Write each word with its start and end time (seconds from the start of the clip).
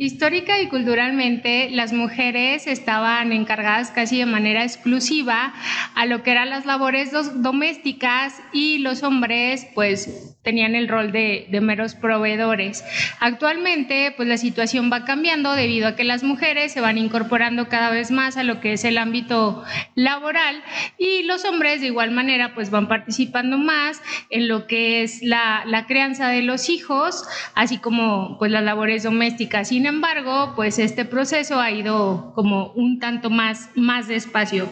Histórica 0.00 0.60
y 0.62 0.68
culturalmente, 0.68 1.70
las 1.72 1.92
mujeres 1.92 2.68
estaban 2.68 3.32
encargadas 3.32 3.90
casi 3.90 4.16
de 4.16 4.26
manera 4.26 4.62
exclusiva 4.62 5.52
a 5.96 6.06
lo 6.06 6.22
que 6.22 6.30
eran 6.30 6.50
las 6.50 6.66
labores 6.66 7.10
domésticas 7.42 8.40
y 8.52 8.78
los 8.78 9.02
hombres, 9.02 9.66
pues, 9.74 10.36
tenían 10.48 10.74
el 10.74 10.88
rol 10.88 11.12
de, 11.12 11.46
meros 11.60 11.94
proveedores. 11.94 12.84
Actualmente, 13.20 14.14
pues 14.16 14.28
la 14.28 14.38
situación 14.38 14.90
va 14.90 15.04
cambiando 15.04 15.52
debido 15.52 15.88
a 15.88 15.96
que 15.96 16.04
las 16.04 16.22
mujeres 16.22 16.72
se 16.72 16.80
van 16.80 16.96
incorporando 16.96 17.68
cada 17.68 17.90
vez 17.90 18.10
más 18.10 18.36
a 18.36 18.44
lo 18.44 18.60
que 18.60 18.72
es 18.72 18.84
el 18.84 18.96
ámbito 18.96 19.64
laboral 19.94 20.62
y 20.96 21.24
los 21.24 21.44
hombres 21.44 21.80
de 21.80 21.88
igual 21.88 22.12
manera 22.12 22.54
pues 22.54 22.70
van 22.70 22.88
participando 22.88 23.58
más 23.58 24.00
en 24.30 24.48
lo 24.48 24.66
que 24.66 25.02
es 25.02 25.22
la, 25.22 25.64
crianza 25.86 26.28
de 26.28 26.42
los 26.42 26.70
hijos, 26.70 27.24
así 27.54 27.78
como 27.78 28.38
pues 28.38 28.50
las 28.50 28.62
labores 28.62 29.02
domésticas. 29.02 29.68
Sin 29.68 29.86
embargo, 29.88 30.52
pues 30.54 30.78
este 30.78 31.04
proceso 31.04 31.60
ha 31.60 31.70
ido 31.70 32.32
como 32.34 32.72
un 32.72 33.00
tanto 33.00 33.30
más, 33.30 33.70
más 33.74 34.06
despacio. 34.06 34.68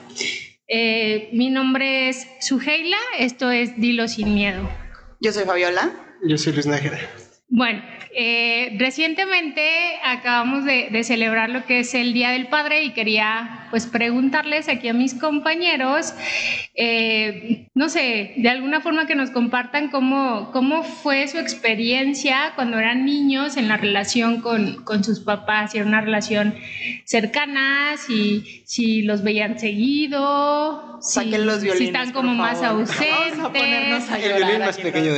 Eh, 0.68 1.30
mi 1.32 1.50
nombre 1.50 2.08
es 2.08 2.26
Suheila, 2.40 2.98
esto 3.18 3.50
es 3.50 3.76
Dilo 3.80 4.08
sin 4.08 4.34
miedo. 4.34 4.68
Yo 5.20 5.32
soy 5.32 5.44
Fabiola. 5.44 5.90
Yo 6.22 6.38
soy 6.38 6.52
Luis 6.52 6.66
Nájera. 6.66 6.98
Bueno, 7.48 7.80
eh, 8.12 8.74
recientemente 8.76 9.62
acabamos 10.04 10.64
de, 10.64 11.04
celebrar 11.04 11.48
lo 11.48 11.64
que 11.64 11.80
es 11.80 11.94
el 11.94 12.12
Día 12.12 12.30
del 12.30 12.48
Padre 12.48 12.82
y 12.82 12.90
quería 12.90 13.68
pues 13.70 13.86
preguntarles 13.86 14.68
aquí 14.68 14.88
a 14.88 14.92
mis 14.92 15.14
compañeros, 15.14 16.12
eh, 16.74 17.68
no 17.74 17.88
sé, 17.88 18.34
de 18.36 18.48
alguna 18.48 18.80
forma 18.80 19.06
que 19.06 19.14
nos 19.14 19.30
compartan 19.30 19.90
cómo, 19.90 20.50
cómo 20.52 20.82
fue 20.82 21.28
su 21.28 21.38
experiencia 21.38 22.52
cuando 22.56 22.78
eran 22.78 23.04
niños 23.04 23.56
en 23.56 23.68
la 23.68 23.76
relación 23.76 24.40
con, 24.40 24.82
con 24.82 25.04
sus 25.04 25.20
papás, 25.20 25.72
si 25.72 25.78
era 25.78 25.86
una 25.86 26.00
relación 26.00 26.54
cercana, 27.04 27.96
si, 27.96 28.62
si 28.64 29.02
los 29.02 29.22
veían 29.22 29.58
seguido, 29.58 31.00
si, 31.00 31.32
si 31.76 31.84
están 31.84 32.10
como 32.12 32.34
más 32.34 32.62
ausentes, 32.62 33.04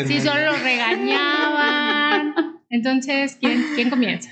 si 0.06 0.20
solo 0.20 0.44
los 0.44 0.62
regañaban. 0.62 2.07
Entonces, 2.70 3.36
¿quién, 3.40 3.64
quién 3.74 3.90
comienza? 3.90 4.30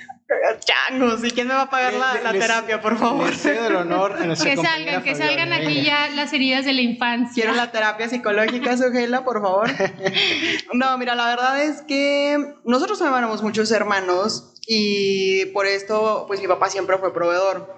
Changos, 0.58 1.22
¿y 1.24 1.30
quién 1.30 1.46
me 1.46 1.54
va 1.54 1.62
a 1.62 1.70
pagar 1.70 1.94
la, 1.94 2.32
terapia, 2.32 2.80
por 2.80 2.98
favor? 2.98 3.32
del 3.36 3.76
honor 3.76 4.16
Que 4.42 4.56
salgan, 4.56 5.02
que 5.04 5.14
salgan 5.14 5.52
aquí 5.52 5.82
ya 5.82 6.08
las 6.08 6.32
heridas 6.32 6.64
de 6.64 6.72
la 6.72 6.80
infancia. 6.80 7.42
Quiero 7.42 7.56
la 7.56 7.70
terapia 7.70 8.08
psicológica, 8.08 8.76
Sugela, 8.76 9.24
por 9.24 9.40
favor. 9.40 9.70
No, 10.74 10.98
mira, 10.98 11.14
la 11.14 11.28
verdad 11.28 11.62
es 11.62 11.82
que 11.82 12.54
nosotros 12.64 13.00
éramos 13.00 13.42
muchos 13.42 13.70
hermanos 13.70 14.52
y 14.66 15.46
por 15.46 15.66
esto, 15.66 16.24
pues 16.26 16.40
mi 16.40 16.48
papá 16.48 16.68
siempre 16.70 16.98
fue 16.98 17.14
proveedor 17.14 17.75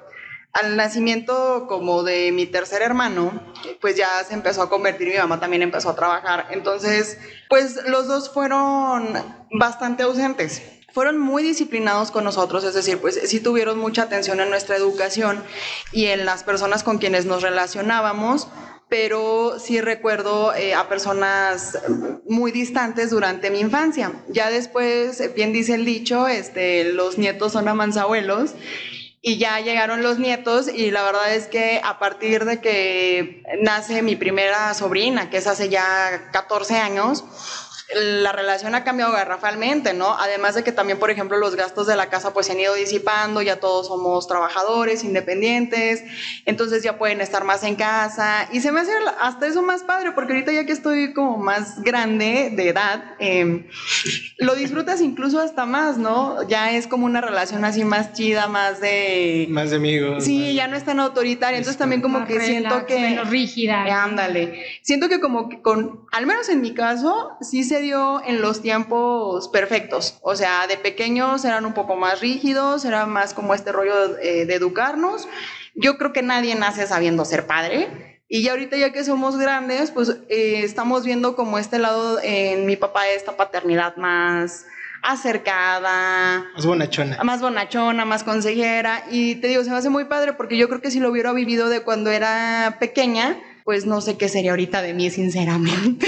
al 0.52 0.77
nacimiento 0.77 1.66
como 1.68 2.02
de 2.02 2.32
mi 2.32 2.46
tercer 2.46 2.82
hermano, 2.82 3.32
pues 3.80 3.96
ya 3.96 4.22
se 4.24 4.34
empezó 4.34 4.62
a 4.62 4.68
convertir, 4.68 5.08
mi 5.08 5.16
mamá 5.16 5.40
también 5.40 5.62
empezó 5.62 5.90
a 5.90 5.96
trabajar. 5.96 6.46
Entonces, 6.50 7.18
pues 7.48 7.86
los 7.86 8.08
dos 8.08 8.30
fueron 8.30 9.12
bastante 9.52 10.02
ausentes. 10.02 10.62
Fueron 10.92 11.18
muy 11.18 11.42
disciplinados 11.42 12.10
con 12.10 12.24
nosotros, 12.24 12.64
es 12.64 12.74
decir, 12.74 12.98
pues 12.98 13.20
sí 13.24 13.40
tuvieron 13.40 13.78
mucha 13.78 14.02
atención 14.02 14.40
en 14.40 14.50
nuestra 14.50 14.74
educación 14.77 15.44
y 15.92 16.06
en 16.06 16.24
las 16.24 16.44
personas 16.44 16.83
con 16.83 16.98
quienes 16.98 17.27
nos 17.27 17.42
relacionábamos, 17.42 18.48
pero 18.88 19.58
sí 19.60 19.83
recuerdo 19.83 20.55
eh, 20.55 20.74
a 20.74 20.88
personas 20.88 21.78
muy 22.27 22.52
distantes 22.52 23.10
durante 23.10 23.50
mi 23.50 23.60
infancia. 23.60 24.12
Ya 24.28 24.50
después, 24.50 25.22
bien 25.34 25.52
dice 25.52 25.74
el 25.74 25.84
dicho, 25.84 26.27
este, 26.27 26.84
los 26.84 27.18
nietos 27.18 27.52
son 27.52 27.68
amansabuelos 27.68 28.55
y 29.20 29.38
ya 29.38 29.61
llegaron 29.61 30.02
los 30.02 30.19
nietos 30.19 30.69
y 30.69 30.91
la 30.91 31.02
verdad 31.02 31.34
es 31.34 31.48
que 31.48 31.80
a 31.83 31.98
partir 31.98 32.44
de 32.44 32.61
que 32.61 33.42
nace 33.62 34.02
mi 34.02 34.16
primera 34.16 34.72
sobrina, 34.74 35.28
que 35.28 35.38
es 35.38 35.47
hace 35.47 35.68
ya 35.68 36.30
14 36.33 36.77
años, 36.77 37.24
la 37.94 38.32
relación 38.32 38.74
ha 38.74 38.84
cambiado 38.84 39.12
garrafalmente, 39.12 39.94
¿no? 39.94 40.14
Además 40.18 40.54
de 40.54 40.62
que 40.62 40.72
también, 40.72 40.98
por 40.98 41.10
ejemplo, 41.10 41.38
los 41.38 41.56
gastos 41.56 41.86
de 41.86 41.96
la 41.96 42.10
casa 42.10 42.34
pues 42.34 42.46
se 42.46 42.52
han 42.52 42.60
ido 42.60 42.74
disipando, 42.74 43.40
ya 43.40 43.60
todos 43.60 43.86
somos 43.86 44.26
trabajadores, 44.26 45.04
independientes, 45.04 46.04
entonces 46.44 46.82
ya 46.82 46.98
pueden 46.98 47.20
estar 47.22 47.44
más 47.44 47.64
en 47.64 47.76
casa 47.76 48.48
y 48.52 48.60
se 48.60 48.72
me 48.72 48.80
hace 48.80 48.92
hasta 49.20 49.46
eso 49.46 49.62
más 49.62 49.82
padre, 49.84 50.12
porque 50.12 50.34
ahorita 50.34 50.52
ya 50.52 50.66
que 50.66 50.72
estoy 50.72 51.14
como 51.14 51.38
más 51.38 51.82
grande 51.82 52.52
de 52.54 52.68
edad, 52.68 53.02
em, 53.18 53.66
lo 54.38 54.55
disfrutas 54.55 55.00
incluso 55.00 55.40
hasta 55.40 55.64
más, 55.64 55.96
¿no? 55.96 56.46
Ya 56.46 56.72
es 56.72 56.86
como 56.86 57.06
una 57.06 57.22
relación 57.22 57.64
así 57.64 57.84
más 57.84 58.12
chida, 58.12 58.48
más 58.48 58.80
de... 58.80 59.46
Más 59.48 59.70
de 59.70 59.76
amigos. 59.76 60.24
Sí, 60.24 60.55
ya 60.55 60.68
no 60.68 60.76
es 60.76 60.84
tan 60.84 61.00
autoritaria, 61.00 61.56
entonces 61.56 61.78
también 61.78 62.02
como 62.02 62.26
que 62.26 62.38
siento 62.40 62.84
que... 62.84 62.98
Menos 62.98 63.30
rígida. 63.30 64.05
ándale. 64.05 64.62
Siento 64.82 65.08
que 65.08 65.20
como 65.20 65.48
que 65.48 65.62
con, 65.62 66.06
al 66.12 66.26
menos 66.26 66.50
en 66.50 66.60
mi 66.60 66.74
caso, 66.74 67.30
sí 67.40 67.64
se 67.64 67.77
dio 67.80 68.22
en 68.24 68.40
los 68.40 68.62
tiempos 68.62 69.48
perfectos. 69.48 70.18
O 70.22 70.36
sea, 70.36 70.66
de 70.66 70.77
pequeños 70.77 71.44
eran 71.44 71.64
un 71.64 71.74
poco 71.74 71.96
más 71.96 72.20
rígidos, 72.20 72.84
era 72.84 73.06
más 73.06 73.34
como 73.34 73.55
este 73.55 73.72
rollo 73.72 74.18
eh, 74.18 74.46
de, 74.46 74.55
educarnos. 74.55 75.28
Yo 75.74 75.98
creo 75.98 76.12
que 76.12 76.22
nadie 76.22 76.55
nace 76.55 76.86
sabiendo 76.86 77.24
ser 77.24 77.46
padre. 77.46 78.22
Y 78.28 78.42
ya 78.42 78.50
ahorita 78.52 78.77
ya 78.77 78.92
que 78.92 79.05
somos 79.05 79.38
grandes, 79.38 79.90
pues 79.90 80.11
eh, 80.28 80.61
estamos 80.62 81.05
viendo 81.05 81.34
como 81.34 81.58
este 81.58 81.78
lado 81.78 82.18
en 82.22 82.67
mi 82.67 82.77
papá, 82.77 83.08
esta 83.08 83.36
paternidad 83.36 83.96
más 83.96 84.67
acercada. 85.02 86.44
Más 86.55 86.67
bonachona. 86.67 87.22
Más 87.24 87.40
bonachona, 87.40 88.05
más 88.05 88.24
consejera. 88.24 89.05
Y 89.11 89.36
te 89.36 89.48
digo, 89.48 89.64
se 89.64 89.70
me 89.70 89.77
hace 89.77 89.88
muy 89.88 90.05
padre 90.05 90.34
porque 90.34 90.56
yo 90.56 90.68
creo 90.68 90.80
que 90.80 90.90
si 90.90 91.00
lo 91.00 91.11
hubiera 91.11 91.33
vivido 91.33 91.68
de 91.68 91.80
cuando 91.83 92.11
era 92.11 92.77
pequeña, 92.80 93.38
pues 93.68 93.84
no 93.84 94.01
sé 94.01 94.17
qué 94.17 94.30
sería 94.30 94.52
ahorita 94.52 94.80
de 94.80 94.95
mí, 94.95 95.11
sinceramente. 95.11 96.06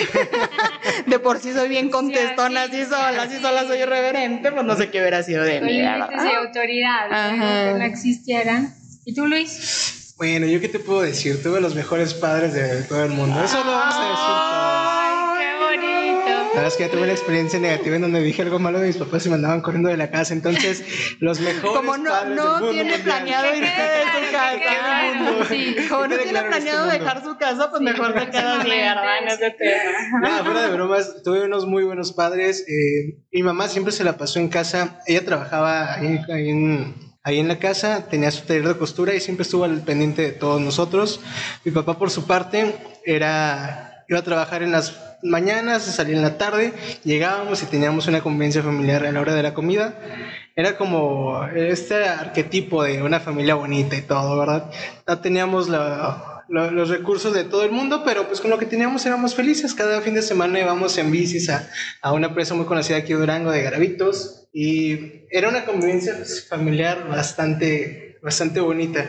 de 1.06 1.18
por 1.18 1.40
sí 1.40 1.52
soy 1.52 1.68
bien 1.68 1.90
contestona, 1.90 2.62
así 2.62 2.86
sola, 2.86 3.24
así 3.24 3.36
sola 3.38 3.66
soy 3.66 3.80
irreverente, 3.80 4.50
pues 4.50 4.64
no 4.64 4.76
sé 4.76 4.88
qué 4.88 4.98
hubiera 4.98 5.22
sido 5.22 5.44
de 5.44 5.60
mí. 5.60 5.76
De 5.76 5.86
autoridad, 5.86 7.10
que 7.28 7.78
no 7.78 7.84
existieran. 7.84 8.74
¿Y 9.04 9.12
tú, 9.12 9.26
Luis? 9.26 10.14
Bueno, 10.16 10.46
¿yo 10.46 10.58
qué 10.58 10.70
te 10.70 10.78
puedo 10.78 11.02
decir? 11.02 11.42
Tuve 11.42 11.60
los 11.60 11.74
mejores 11.74 12.14
padres 12.14 12.54
de 12.54 12.82
todo 12.84 13.04
el 13.04 13.10
mundo. 13.10 13.44
Eso 13.44 13.62
lo 13.62 13.72
vamos 13.72 13.94
a 13.94 15.00
decir 15.04 15.09
la 16.50 16.62
verdad 16.62 16.68
es 16.68 16.76
que 16.76 16.84
ya 16.84 16.90
tuve 16.90 17.02
una 17.02 17.12
experiencia 17.12 17.60
negativa 17.60 17.96
en 17.96 18.02
donde 18.02 18.20
dije 18.20 18.42
algo 18.42 18.58
malo 18.58 18.80
de 18.80 18.88
mis 18.88 18.96
papás 18.96 19.24
y 19.24 19.28
me 19.28 19.36
mandaban 19.36 19.60
corriendo 19.60 19.88
de 19.88 19.96
la 19.96 20.10
casa. 20.10 20.34
Entonces, 20.34 20.84
los 21.20 21.38
mejores 21.40 21.76
Como 21.76 21.96
no, 21.96 22.24
no 22.24 22.24
del 22.24 22.34
mundo 22.34 22.70
tiene 22.70 22.98
planeado 22.98 23.54
irse 23.54 23.82
de 23.82 24.02
su 24.02 24.32
casa. 24.32 25.88
Como 25.88 26.06
no 26.08 26.16
tiene 26.16 26.42
planeado 26.42 26.86
dejar 26.86 27.22
su 27.22 27.36
casa, 27.36 27.70
pues 27.70 27.82
mejor 27.82 28.14
te 28.14 28.30
quedas 28.30 28.64
mierda 28.64 29.18
en 29.18 29.28
ese 29.28 29.50
tema. 29.52 30.28
No, 30.28 30.44
fuera 30.44 30.62
de 30.62 30.72
bromas, 30.72 31.22
tuve 31.22 31.44
unos 31.44 31.66
muy 31.66 31.84
buenos 31.84 32.12
padres. 32.12 32.64
Eh, 32.68 33.22
mi 33.32 33.42
mamá 33.42 33.68
siempre 33.68 33.92
se 33.92 34.02
la 34.02 34.16
pasó 34.16 34.40
en 34.40 34.48
casa. 34.48 35.00
Ella 35.06 35.24
trabajaba 35.24 35.94
ahí, 35.94 36.18
en 36.28 37.10
ahí 37.22 37.38
en 37.38 37.48
la 37.48 37.58
casa, 37.58 38.08
tenía 38.08 38.30
su 38.30 38.46
taller 38.46 38.66
de 38.66 38.76
costura 38.76 39.14
y 39.14 39.20
siempre 39.20 39.42
estuvo 39.42 39.64
al 39.64 39.82
pendiente 39.82 40.22
de 40.22 40.32
todos 40.32 40.60
nosotros. 40.60 41.20
Mi 41.64 41.72
papá, 41.72 41.98
por 41.98 42.10
su 42.10 42.26
parte, 42.26 42.74
era, 43.04 44.04
iba 44.08 44.18
a 44.18 44.24
trabajar 44.24 44.62
en 44.62 44.72
las 44.72 45.09
mañanas, 45.22 45.82
salía 45.82 46.16
en 46.16 46.22
la 46.22 46.38
tarde, 46.38 46.72
llegábamos 47.04 47.62
y 47.62 47.66
teníamos 47.66 48.06
una 48.06 48.20
convivencia 48.20 48.62
familiar 48.62 49.04
a 49.04 49.12
la 49.12 49.20
hora 49.20 49.34
de 49.34 49.42
la 49.42 49.54
comida. 49.54 49.94
Era 50.56 50.76
como 50.76 51.44
este 51.54 52.04
arquetipo 52.04 52.82
de 52.82 53.02
una 53.02 53.20
familia 53.20 53.54
bonita 53.54 53.96
y 53.96 54.02
todo, 54.02 54.38
¿verdad? 54.38 54.70
No 55.06 55.20
teníamos 55.20 55.68
los 56.48 56.88
recursos 56.88 57.32
de 57.32 57.44
todo 57.44 57.64
el 57.64 57.70
mundo, 57.70 58.02
pero 58.04 58.26
pues 58.26 58.40
con 58.40 58.50
lo 58.50 58.58
que 58.58 58.66
teníamos 58.66 59.06
éramos 59.06 59.34
felices. 59.34 59.74
Cada 59.74 60.00
fin 60.00 60.14
de 60.14 60.22
semana 60.22 60.60
íbamos 60.60 60.98
en 60.98 61.10
bicis 61.10 61.48
a, 61.50 61.68
a 62.02 62.12
una 62.12 62.28
empresa 62.28 62.54
muy 62.54 62.66
conocida 62.66 62.98
aquí 62.98 63.12
Durango, 63.12 63.50
de 63.52 63.62
Garavitos, 63.62 64.48
y 64.52 65.26
era 65.30 65.48
una 65.48 65.64
convivencia 65.64 66.14
familiar 66.48 67.08
bastante, 67.08 68.18
bastante 68.22 68.60
bonita. 68.60 69.08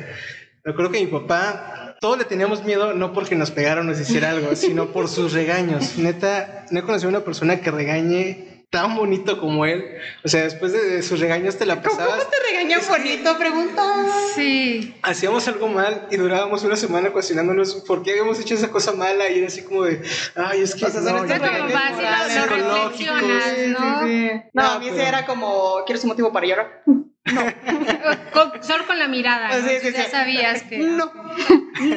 Recuerdo 0.63 0.91
que 0.91 1.00
mi 1.00 1.07
papá 1.07 1.81
todos 2.01 2.18
le 2.18 2.25
teníamos 2.25 2.63
miedo 2.63 2.94
no 2.94 3.13
porque 3.13 3.36
nos 3.36 3.51
pegaron 3.51 3.88
o 3.88 3.92
nos 3.92 4.01
hiciera 4.01 4.31
algo, 4.31 4.56
sino 4.56 4.88
por 4.88 5.07
sus 5.07 5.33
regaños. 5.33 5.98
Neta, 5.98 6.65
no 6.71 6.80
he 6.80 6.83
conocido 6.83 7.09
a 7.09 7.12
una 7.12 7.24
persona 7.24 7.62
que 7.62 7.69
regañe 7.69 8.65
tan 8.71 8.95
bonito 8.95 9.39
como 9.39 9.65
él. 9.65 9.86
O 10.24 10.27
sea, 10.27 10.44
después 10.44 10.74
de 10.74 11.03
sus 11.03 11.19
regaños 11.19 11.57
te 11.57 11.65
la 11.68 11.81
pasabas. 11.81 12.18
¿Cómo 12.18 12.30
te 12.31 12.38
regañan 12.50 12.81
bonito? 12.89 13.38
Pregunta. 13.38 14.06
Sí. 14.33 14.95
Hacíamos 15.03 15.48
algo 15.48 15.68
mal 15.68 16.07
y 16.09 16.18
durábamos 16.18 16.63
una 16.63 16.75
semana 16.75 17.12
cuestionándonos 17.12 17.75
por 17.75 18.01
qué 18.01 18.12
habíamos 18.12 18.39
hecho 18.39 18.56
esa 18.56 18.71
cosa 18.71 18.94
mala 18.94 19.30
y 19.30 19.38
era 19.38 19.48
así 19.48 19.62
como 19.62 19.83
de, 19.83 20.01
ay, 20.36 20.62
es 20.62 20.74
que. 20.74 20.86
O 20.86 20.89
sea, 20.89 21.01
no, 21.01 21.18
como 21.18 21.27
fácil, 21.27 22.06
lo 22.39 22.74
reflexionas, 22.74 23.57
¿no? 23.68 24.44
No, 24.53 24.63
a 24.63 24.80
mí 24.80 24.88
ese 24.88 25.03
era 25.03 25.25
como, 25.27 25.83
¿quieres 25.86 26.03
un 26.03 26.09
motivo 26.09 26.31
para 26.31 26.48
llorar? 26.48 26.83
No. 27.25 27.41
solo 28.62 28.88
con 28.88 29.00
la 29.00 29.07
mirada. 29.07 29.57
¿no? 29.57 29.68
ya 29.68 30.09
sabías 30.09 30.63
que. 30.63 30.79
No. 30.79 31.12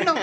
No. 0.05 0.15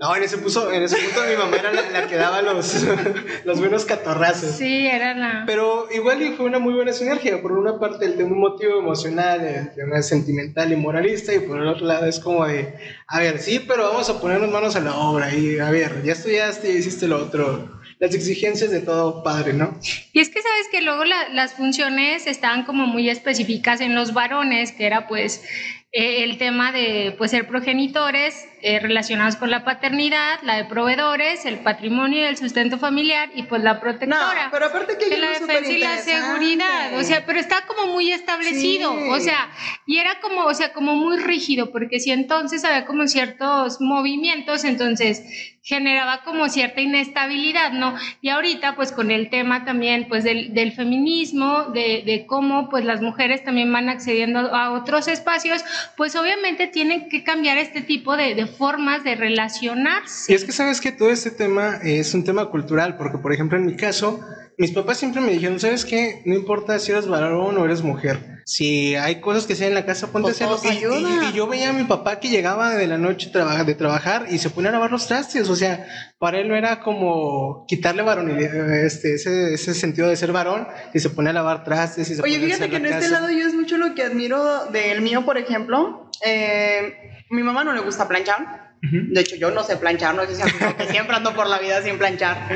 No, 0.00 0.16
en 0.16 0.22
ese, 0.22 0.38
puso, 0.38 0.72
en 0.72 0.82
ese 0.82 0.96
punto 0.96 1.20
mi 1.28 1.36
mamá 1.36 1.58
era 1.58 1.72
la, 1.72 2.06
que 2.06 2.16
daba 2.16 2.40
los, 2.40 2.86
los 3.44 3.60
buenos 3.60 3.84
catorrazos. 3.84 4.56
Sí, 4.56 4.86
era 4.86 5.12
la... 5.12 5.42
Pero 5.44 5.88
igual 5.92 6.20
fue 6.38 6.46
una 6.46 6.58
muy 6.58 6.72
buena 6.72 6.94
sinergia. 6.94 7.42
Por 7.42 7.52
una 7.52 7.78
parte, 7.78 8.06
el 8.06 8.16
tema 8.16 8.34
motivo 8.34 8.78
emocional, 8.78 9.44
el 9.44 9.74
tema 9.74 10.00
sentimental 10.00 10.72
y 10.72 10.76
moralista, 10.76 11.34
y 11.34 11.40
por 11.40 11.60
el 11.60 11.68
otro 11.68 11.84
lado 11.84 12.06
es 12.06 12.18
como 12.18 12.46
de, 12.46 12.74
a 13.08 13.18
ver, 13.18 13.40
sí, 13.40 13.62
pero 13.68 13.90
vamos 13.90 14.08
a 14.08 14.18
ponernos 14.18 14.50
manos 14.50 14.74
a 14.74 14.80
la 14.80 14.96
obra 14.96 15.34
y, 15.34 15.58
a 15.58 15.70
ver, 15.70 16.02
ya 16.02 16.12
estudiaste 16.12 16.72
y 16.72 16.78
hiciste 16.78 17.06
lo 17.06 17.18
otro 17.18 17.79
las 18.00 18.14
exigencias 18.14 18.70
de 18.70 18.80
todo 18.80 19.22
padre, 19.22 19.52
¿no? 19.52 19.78
Y 20.12 20.20
es 20.20 20.30
que 20.30 20.40
sabes 20.40 20.68
que 20.72 20.80
luego 20.80 21.04
las 21.04 21.52
funciones 21.52 22.26
estaban 22.26 22.64
como 22.64 22.86
muy 22.86 23.10
específicas 23.10 23.82
en 23.82 23.94
los 23.94 24.14
varones, 24.14 24.72
que 24.72 24.86
era 24.86 25.06
pues 25.06 25.44
eh, 25.92 26.24
el 26.24 26.38
tema 26.38 26.72
de 26.72 27.14
pues, 27.18 27.30
ser 27.30 27.46
progenitores 27.46 28.46
eh, 28.62 28.78
relacionados 28.78 29.36
con 29.36 29.50
la 29.50 29.64
paternidad, 29.64 30.40
la 30.42 30.56
de 30.56 30.64
proveedores, 30.64 31.46
el 31.46 31.60
patrimonio 31.60 32.20
y 32.20 32.24
el 32.24 32.36
sustento 32.36 32.78
familiar 32.78 33.30
y 33.34 33.44
pues 33.44 33.62
la 33.62 33.80
protectora. 33.80 34.44
No, 34.44 34.50
pero 34.50 34.66
aparte 34.66 34.98
que, 34.98 35.16
la 35.16 35.30
defensa 35.30 35.72
y 35.72 35.78
la 35.78 35.98
seguridad, 35.98 36.98
o 36.98 37.02
sea, 37.02 37.24
pero 37.24 37.40
está 37.40 37.66
como 37.66 37.92
muy 37.92 38.12
establecido, 38.12 38.92
o 38.92 39.20
sea, 39.20 39.50
y 39.86 39.98
era 39.98 40.20
como, 40.20 40.44
o 40.44 40.54
sea, 40.54 40.72
como 40.72 40.94
muy 40.94 41.18
rígido, 41.18 41.70
porque 41.72 42.00
si 42.00 42.10
entonces 42.10 42.64
había 42.64 42.84
como 42.84 43.06
ciertos 43.06 43.80
movimientos, 43.80 44.64
entonces 44.64 45.22
generaba 45.62 46.22
como 46.22 46.48
cierta 46.48 46.80
inestabilidad, 46.80 47.72
¿no? 47.72 47.94
Y 48.22 48.30
ahorita 48.30 48.76
pues 48.76 48.92
con 48.92 49.10
el 49.10 49.28
tema 49.28 49.64
también 49.64 50.06
pues 50.08 50.24
del, 50.24 50.54
del 50.54 50.72
feminismo, 50.72 51.64
de, 51.66 52.02
de 52.04 52.24
cómo 52.26 52.68
pues 52.70 52.84
las 52.84 53.02
mujeres 53.02 53.44
también 53.44 53.72
van 53.72 53.88
accediendo 53.88 54.38
a 54.54 54.72
otros 54.72 55.06
espacios, 55.06 55.62
pues 55.96 56.16
obviamente 56.16 56.66
tienen 56.66 57.08
que 57.08 57.22
cambiar 57.24 57.58
este 57.58 57.82
tipo 57.82 58.16
de, 58.16 58.48
formas 58.50 59.04
de 59.04 59.14
relacionarse. 59.14 60.32
Y 60.32 60.34
es 60.34 60.44
que 60.44 60.52
sabes 60.52 60.80
que 60.80 60.92
todo 60.92 61.10
este 61.10 61.30
tema 61.30 61.78
es 61.82 62.14
un 62.14 62.24
tema 62.24 62.50
cultural, 62.50 62.96
porque 62.96 63.18
por 63.18 63.32
ejemplo 63.32 63.58
en 63.58 63.66
mi 63.66 63.76
caso, 63.76 64.20
mis 64.58 64.72
papás 64.72 64.98
siempre 64.98 65.20
me 65.20 65.32
dijeron, 65.32 65.58
¿sabes 65.58 65.84
qué? 65.84 66.22
No 66.26 66.34
importa 66.34 66.78
si 66.78 66.92
eres 66.92 67.06
varón 67.06 67.56
o 67.56 67.64
eres 67.64 67.82
mujer. 67.82 68.39
Si 68.50 68.96
hay 68.96 69.20
cosas 69.20 69.46
que 69.46 69.52
hacer 69.52 69.68
en 69.68 69.74
la 69.74 69.86
casa, 69.86 70.10
ponte 70.10 70.32
a 70.32 70.34
pues 70.34 70.64
hacerlo. 70.64 70.98
Y, 70.98 71.32
yo 71.32 71.46
veía 71.46 71.68
a 71.68 71.72
mi 71.72 71.84
papá 71.84 72.18
que 72.18 72.30
llegaba 72.30 72.74
de 72.74 72.88
la 72.88 72.98
noche 72.98 73.30
de 73.30 73.74
trabajar 73.76 74.26
y 74.28 74.38
se 74.38 74.50
ponía 74.50 74.70
a 74.70 74.72
lavar 74.72 74.90
los 74.90 75.06
trastes. 75.06 75.48
O 75.48 75.54
sea, 75.54 75.86
para 76.18 76.40
él 76.40 76.48
no 76.48 76.56
era 76.56 76.80
como 76.80 77.64
quitarle 77.68 78.02
varonilidad, 78.02 78.84
este, 78.84 79.14
ese, 79.14 79.54
ese 79.54 79.72
sentido 79.72 80.08
de 80.08 80.16
ser 80.16 80.32
varón 80.32 80.66
y 80.92 80.98
se 80.98 81.10
pone 81.10 81.30
a 81.30 81.32
lavar 81.32 81.62
trastes. 81.62 82.10
Y 82.10 82.16
se 82.16 82.22
Oye, 82.22 82.40
fíjate 82.40 82.68
que 82.68 82.76
en 82.78 82.86
este 82.86 83.08
lado 83.08 83.30
yo 83.30 83.46
es 83.46 83.54
mucho 83.54 83.78
lo 83.78 83.94
que 83.94 84.02
admiro 84.02 84.66
del 84.66 85.00
mío, 85.00 85.24
por 85.24 85.38
ejemplo. 85.38 86.10
Eh, 86.26 87.22
mi 87.30 87.44
mamá 87.44 87.62
no 87.62 87.72
le 87.72 87.82
gusta 87.82 88.08
planchar. 88.08 88.74
De 88.82 89.20
hecho, 89.20 89.36
yo 89.36 89.52
no 89.52 89.62
sé 89.62 89.76
planchar, 89.76 90.16
no 90.16 90.26
sé 90.26 90.34
si 90.34 90.42
que 90.42 90.88
siempre 90.88 91.14
ando 91.14 91.36
por 91.36 91.46
la 91.46 91.60
vida 91.60 91.82
sin 91.82 91.98
planchar. 91.98 92.48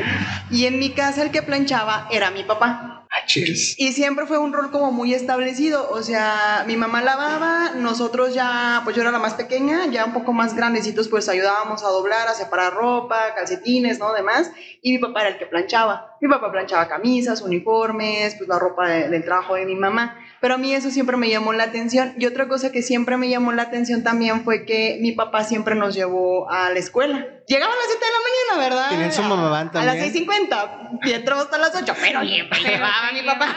Y 0.51 0.67
en 0.67 0.81
mi 0.81 0.91
casa 0.91 1.23
el 1.23 1.31
que 1.31 1.43
planchaba 1.43 2.09
era 2.11 2.33
mi 2.33 2.43
papá. 2.43 2.94
Y 3.79 3.93
siempre 3.93 4.27
fue 4.27 4.39
un 4.39 4.53
rol 4.53 4.71
como 4.71 4.93
muy 4.93 5.15
establecido, 5.15 5.91
o 5.91 6.03
sea, 6.03 6.65
mi 6.67 6.77
mamá 6.77 7.03
lavaba, 7.03 7.73
nosotros 7.77 8.35
ya, 8.35 8.81
pues 8.85 8.97
yo 8.97 9.03
era 9.03 9.11
la 9.11 9.19
más 9.19 9.35
pequeña, 9.35 9.87
ya 9.87 10.05
un 10.05 10.13
poco 10.13 10.33
más 10.33 10.55
grandecitos, 10.55 11.09
pues 11.09 11.29
ayudábamos 11.29 11.83
a 11.85 11.89
doblar, 11.89 12.29
a 12.29 12.35
separar 12.35 12.75
ropa, 12.75 13.35
calcetines, 13.35 13.99
¿no? 13.99 14.13
Demás, 14.13 14.51
y 14.83 14.93
mi 14.93 14.99
papá 14.99 15.23
era 15.23 15.31
el 15.31 15.39
que 15.39 15.47
planchaba. 15.47 16.17
Mi 16.21 16.29
papá 16.29 16.51
planchaba 16.51 16.89
camisas, 16.89 17.43
uniformes, 17.43 18.35
pues 18.37 18.49
la 18.49 18.59
ropa 18.59 18.89
del 18.89 19.25
trabajo 19.25 19.55
de 19.55 19.67
mi 19.67 19.75
mamá. 19.75 20.19
Pero 20.45 20.57
a 20.57 20.59
mí 20.59 20.75
eso 20.75 20.91
siempre 20.91 21.17
me 21.17 21.31
llamó 21.31 21.55
la 21.55 21.65
atención. 21.65 22.13
Y 22.19 22.27
otra 22.27 22.49
cosa 22.49 22.71
que 22.71 22.83
siempre 22.83 23.17
me 23.17 23.31
llamó 23.31 23.53
la 23.53 23.63
atención 23.63 24.03
también 24.03 24.45
fue 24.45 24.67
que 24.67 24.99
mi 25.01 25.13
papá 25.13 25.43
siempre 25.43 25.75
nos 25.75 25.95
llevó 25.95 26.51
a 26.51 26.69
la 26.69 26.79
escuela. 26.79 27.27
Llegaba 27.47 27.73
a 27.73 27.77
las 27.77 27.87
7 27.87 28.05
de 28.05 28.13
la 28.13 28.59
mañana, 28.59 28.69
¿verdad? 28.69 29.11
Su 29.11 29.23
mamá 29.23 29.71
también. 29.73 29.89
A 29.89 29.95
las 29.95 30.15
6.50 30.15 30.99
y 31.03 31.13
entró 31.13 31.37
hasta 31.37 31.57
las 31.57 31.75
8, 31.75 31.95
pero 31.99 32.21
siempre 32.27 32.59
llevaba 32.61 33.11
mi 33.15 33.23
papá. 33.23 33.57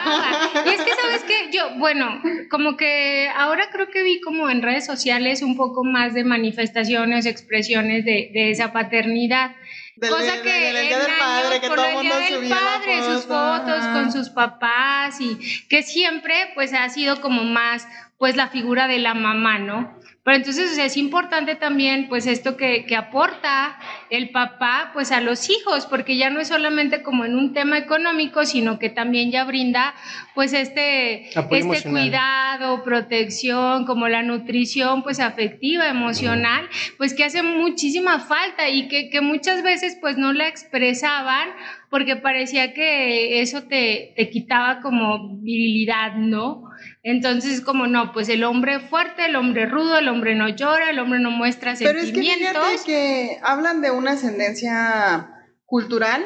Y 0.65 0.69
es 0.69 0.81
que, 0.81 0.91
¿sabes 1.01 1.23
qué? 1.27 1.49
Yo, 1.51 1.77
bueno, 1.77 2.21
como 2.49 2.77
que 2.77 3.27
ahora 3.35 3.67
creo 3.69 3.89
que 3.89 4.03
vi 4.03 4.21
como 4.21 4.49
en 4.49 4.61
redes 4.61 4.85
sociales 4.85 5.41
un 5.41 5.57
poco 5.57 5.83
más 5.83 6.13
de 6.13 6.23
manifestaciones, 6.23 7.25
expresiones 7.25 8.05
de, 8.05 8.29
de 8.33 8.51
esa 8.51 8.71
paternidad. 8.71 9.51
Cosa 9.99 10.41
que 10.43 10.51
del, 10.51 10.87
día 10.87 10.99
del 10.99 11.17
padre, 11.17 11.59
que 11.59 11.67
todo 11.69 11.85
el 11.85 11.93
mundo 11.95 12.15
del 12.15 12.49
padre, 12.49 13.03
sus 13.03 13.25
fotos 13.25 13.85
con 13.87 14.11
sus 14.11 14.29
papás 14.29 15.19
y 15.19 15.37
que 15.67 15.81
siempre 15.81 16.51
pues 16.53 16.73
ha 16.73 16.87
sido 16.89 17.19
como 17.21 17.43
más 17.43 17.87
pues 18.17 18.35
la 18.35 18.47
figura 18.47 18.87
de 18.87 18.99
la 18.99 19.13
mamá, 19.13 19.59
¿no? 19.59 19.97
Pero 20.27 20.39
entonces 20.39 20.77
es 20.77 20.97
importante 20.97 21.55
también 21.55 22.09
pues 22.09 22.27
esto 22.27 22.57
que, 22.57 22.83
que, 22.85 22.97
aporta 22.97 23.79
el 24.09 24.31
papá 24.31 24.91
pues 24.93 25.13
a 25.13 25.21
los 25.21 25.49
hijos, 25.49 25.85
porque 25.85 26.17
ya 26.17 26.29
no 26.29 26.41
es 26.41 26.49
solamente 26.49 27.01
como 27.01 27.23
en 27.23 27.33
un 27.33 27.53
tema 27.53 27.77
económico, 27.77 28.43
sino 28.43 28.77
que 28.77 28.89
también 28.89 29.31
ya 29.31 29.45
brinda 29.45 29.95
pues 30.35 30.51
este, 30.51 31.29
este 31.29 31.89
cuidado, 31.89 32.83
protección, 32.83 33.85
como 33.85 34.09
la 34.09 34.21
nutrición 34.21 35.01
pues 35.01 35.21
afectiva, 35.21 35.87
emocional, 35.87 36.67
pues 36.97 37.13
que 37.13 37.23
hace 37.23 37.41
muchísima 37.41 38.19
falta 38.19 38.67
y 38.67 38.89
que, 38.89 39.09
que 39.09 39.21
muchas 39.21 39.63
veces 39.63 39.97
pues 40.01 40.17
no 40.17 40.33
la 40.33 40.49
expresaban 40.49 41.51
porque 41.89 42.17
parecía 42.17 42.73
que 42.73 43.39
eso 43.39 43.63
te, 43.63 44.11
te 44.17 44.29
quitaba 44.29 44.81
como 44.81 45.37
virilidad, 45.37 46.15
¿no? 46.15 46.67
Entonces, 47.09 47.61
como 47.61 47.87
no, 47.87 48.11
pues 48.11 48.27
el 48.27 48.43
hombre 48.43 48.81
fuerte, 48.81 49.27
el 49.27 49.37
hombre 49.37 49.65
rudo, 49.65 49.97
el 49.97 50.09
hombre 50.09 50.35
no 50.35 50.49
llora, 50.49 50.89
el 50.89 50.99
hombre 50.99 51.21
no 51.21 51.31
muestra 51.31 51.73
sentimientos. 51.73 52.11
Pero 52.11 52.65
es 52.65 52.81
que 52.81 52.83
fíjate 52.83 52.85
que 52.85 53.39
hablan 53.43 53.79
de 53.79 53.91
una 53.91 54.11
ascendencia 54.11 55.29
cultural, 55.65 56.25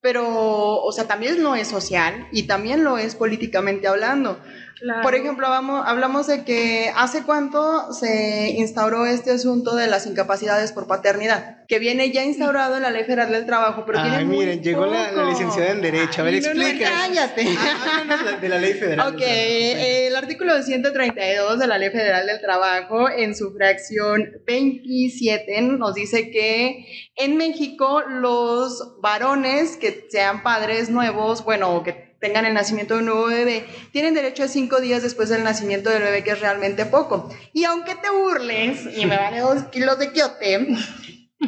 pero, 0.00 0.26
o 0.26 0.90
sea, 0.90 1.06
también 1.06 1.42
lo 1.42 1.54
es 1.54 1.68
social 1.68 2.28
y 2.32 2.44
también 2.44 2.82
lo 2.82 2.96
es 2.96 3.14
políticamente 3.14 3.88
hablando. 3.88 4.40
Por 5.02 5.14
ejemplo, 5.14 5.48
vamos, 5.48 5.82
hablamos 5.86 6.26
de 6.26 6.44
que 6.44 6.92
hace 6.94 7.22
cuánto 7.22 7.92
se 7.94 8.50
instauró 8.58 9.06
este 9.06 9.30
asunto 9.30 9.74
de 9.74 9.86
las 9.86 10.06
incapacidades 10.06 10.72
por 10.72 10.86
paternidad, 10.86 11.64
que 11.66 11.78
viene 11.78 12.10
ya 12.10 12.24
instaurado 12.24 12.76
en 12.76 12.82
la 12.82 12.90
Ley 12.90 13.04
Federal 13.04 13.32
del 13.32 13.46
Trabajo, 13.46 13.84
pero 13.86 14.00
Ay, 14.00 14.26
miren, 14.26 14.62
llegó 14.62 14.84
la, 14.84 15.12
licenciada 15.24 15.70
en 15.70 15.80
Derecho. 15.80 16.20
A 16.20 16.24
ver, 16.24 16.34
explica. 16.34 16.90
No, 16.90 16.96
cállate. 16.96 17.46
Ah, 17.58 18.38
de 18.40 18.48
la 18.48 18.58
Ley 18.58 18.74
Federal. 18.74 19.14
Ok, 19.14 19.22
el 19.22 20.14
artículo 20.14 20.62
132 20.62 21.58
de 21.58 21.66
la 21.66 21.78
Ley 21.78 21.90
Federal 21.90 22.26
del 22.26 22.40
Trabajo, 22.40 23.08
en 23.08 23.34
su 23.34 23.54
fracción 23.54 24.42
27, 24.46 25.62
nos 25.62 25.94
dice 25.94 26.30
que 26.30 26.86
en 27.16 27.36
México 27.38 28.02
los 28.02 29.00
varones 29.00 29.78
que 29.78 30.06
sean 30.10 30.42
padres 30.42 30.90
nuevos, 30.90 31.44
bueno, 31.44 31.82
que 31.82 32.05
tengan 32.20 32.44
el 32.44 32.54
nacimiento 32.54 32.94
de 32.94 33.00
un 33.00 33.06
nuevo 33.06 33.26
bebé, 33.26 33.66
tienen 33.92 34.14
derecho 34.14 34.44
a 34.44 34.48
cinco 34.48 34.80
días 34.80 35.02
después 35.02 35.28
del 35.28 35.44
nacimiento 35.44 35.90
del 35.90 36.02
bebé, 36.02 36.24
que 36.24 36.32
es 36.32 36.40
realmente 36.40 36.86
poco. 36.86 37.28
Y 37.52 37.64
aunque 37.64 37.94
te 37.94 38.10
burles 38.10 38.96
y 38.96 39.06
me 39.06 39.16
vale 39.16 39.40
dos 39.40 39.64
kilos 39.64 39.98
de 39.98 40.12
quiote, 40.12 40.54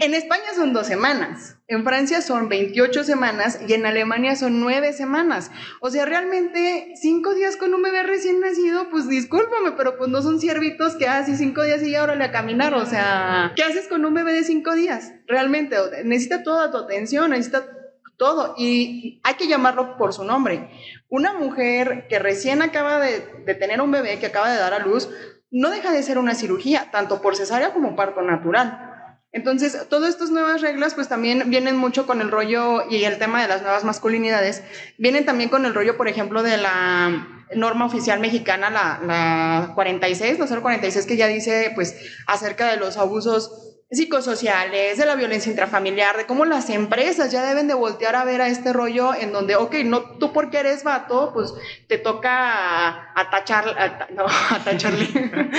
en 0.01 0.15
España 0.15 0.45
son 0.55 0.75
dos 0.75 0.87
semanas, 0.87 1.57
en 1.67 1.83
Francia 1.83 2.21
son 2.21 2.49
28 2.49 3.05
semanas 3.05 3.59
y 3.67 3.73
en 3.73 3.87
Alemania 3.87 4.37
son 4.37 4.61
nueve 4.61 4.93
semanas. 4.93 5.51
O 5.81 5.91
sea, 5.91 6.05
realmente 6.05 6.93
cinco 7.01 7.35
días 7.35 7.57
con 7.57 7.73
un 7.73 7.83
bebé 7.83 8.03
recién 8.03 8.41
nacido, 8.41 8.91
pues 8.91 9.09
discúlpame, 9.09 9.73
pero 9.73 9.97
pues 9.97 10.11
no 10.11 10.21
son 10.21 10.41
ciervitos 10.41 10.97
que 10.97 11.09
haces 11.09 11.35
ah, 11.35 11.39
cinco 11.39 11.63
días 11.63 11.83
y 11.83 11.93
ya 11.93 12.03
órale 12.03 12.25
a 12.25 12.33
caminar. 12.33 12.75
O 12.75 12.85
sea, 12.85 13.53
¿qué 13.57 13.63
haces 13.63 13.89
con 13.89 14.05
un 14.05 14.13
bebé 14.13 14.35
de 14.35 14.45
cinco 14.45 14.75
días? 14.75 15.13
Realmente 15.27 15.77
necesita 16.05 16.43
toda 16.43 16.71
tu 16.71 16.77
atención, 16.77 17.31
necesita 17.31 17.78
todo. 18.19 18.55
Y 18.59 19.21
hay 19.23 19.35
que 19.35 19.49
llamarlo 19.49 19.97
por 19.97 20.13
su 20.13 20.25
nombre. 20.25 20.69
Una 21.09 21.33
mujer 21.33 22.07
que 22.09 22.19
recién 22.19 22.61
acaba 22.61 22.99
de, 22.99 23.21
tener 23.55 23.81
un 23.81 23.91
bebé, 23.91 24.19
que 24.19 24.27
acaba 24.27 24.51
de 24.51 24.59
dar 24.59 24.75
a 24.75 24.81
luz, 24.81 25.09
no 25.51 25.71
deja 25.71 25.91
de 25.93 26.03
ser 26.03 26.19
una 26.19 26.35
cirugía, 26.35 26.91
tanto 26.91 27.23
por 27.23 27.37
cesárea 27.37 27.73
como 27.73 27.97
parto 27.97 28.21
natural. 28.21 28.85
Entonces, 29.33 29.87
todas 29.89 30.11
estas 30.11 30.31
nuevas 30.31 30.61
reglas, 30.61 30.95
pues 30.95 31.09
también 31.09 31.49
vienen 31.49 31.77
mucho 31.77 32.07
con 32.07 32.21
el 32.21 32.31
rollo 32.31 32.89
y 32.91 33.05
el 33.05 33.19
tema 33.19 33.41
de 33.41 33.49
las 33.49 33.63
nuevas 33.63 33.85
masculinidades, 33.85 34.63
vienen 34.99 35.25
también 35.25 35.49
con 35.49 35.65
el 35.65 35.75
rollo, 35.75 35.97
por 35.97 36.09
ejemplo, 36.09 36.43
de 36.43 36.57
la 36.57 37.27
norma 37.55 37.87
oficial 37.87 38.21
mexicana, 38.21 38.69
la, 38.69 39.01
la 39.07 39.73
46, 39.75 40.39
la 40.39 40.47
046, 40.47 41.07
que 41.07 41.17
ya 41.17 41.27
dice, 41.27 41.73
pues, 41.75 41.97
acerca 42.27 42.71
de 42.71 42.79
los 42.79 42.97
abusos 42.97 43.68
psicosociales, 43.91 44.99
de 44.99 45.07
la 45.07 45.15
violencia 45.15 45.51
intrafamiliar, 45.51 46.19
de 46.19 46.27
cómo 46.27 46.45
las 46.45 46.69
empresas 46.69 47.33
ya 47.33 47.43
deben 47.43 47.69
de 47.69 47.75
voltear 47.75 48.17
a 48.17 48.25
ver 48.25 48.43
a 48.43 48.49
este 48.49 48.73
rollo 48.73 49.15
en 49.15 49.33
donde, 49.33 49.57
ok, 49.57 49.77
no, 49.85 50.03
tú 50.19 50.33
porque 50.33 50.59
eres 50.59 50.85
vato, 50.85 51.31
pues 51.33 51.55
te 51.87 51.97
toca 51.97 53.13
atachar, 53.19 54.09
no, 54.15 54.27
atacharle, 54.51 55.07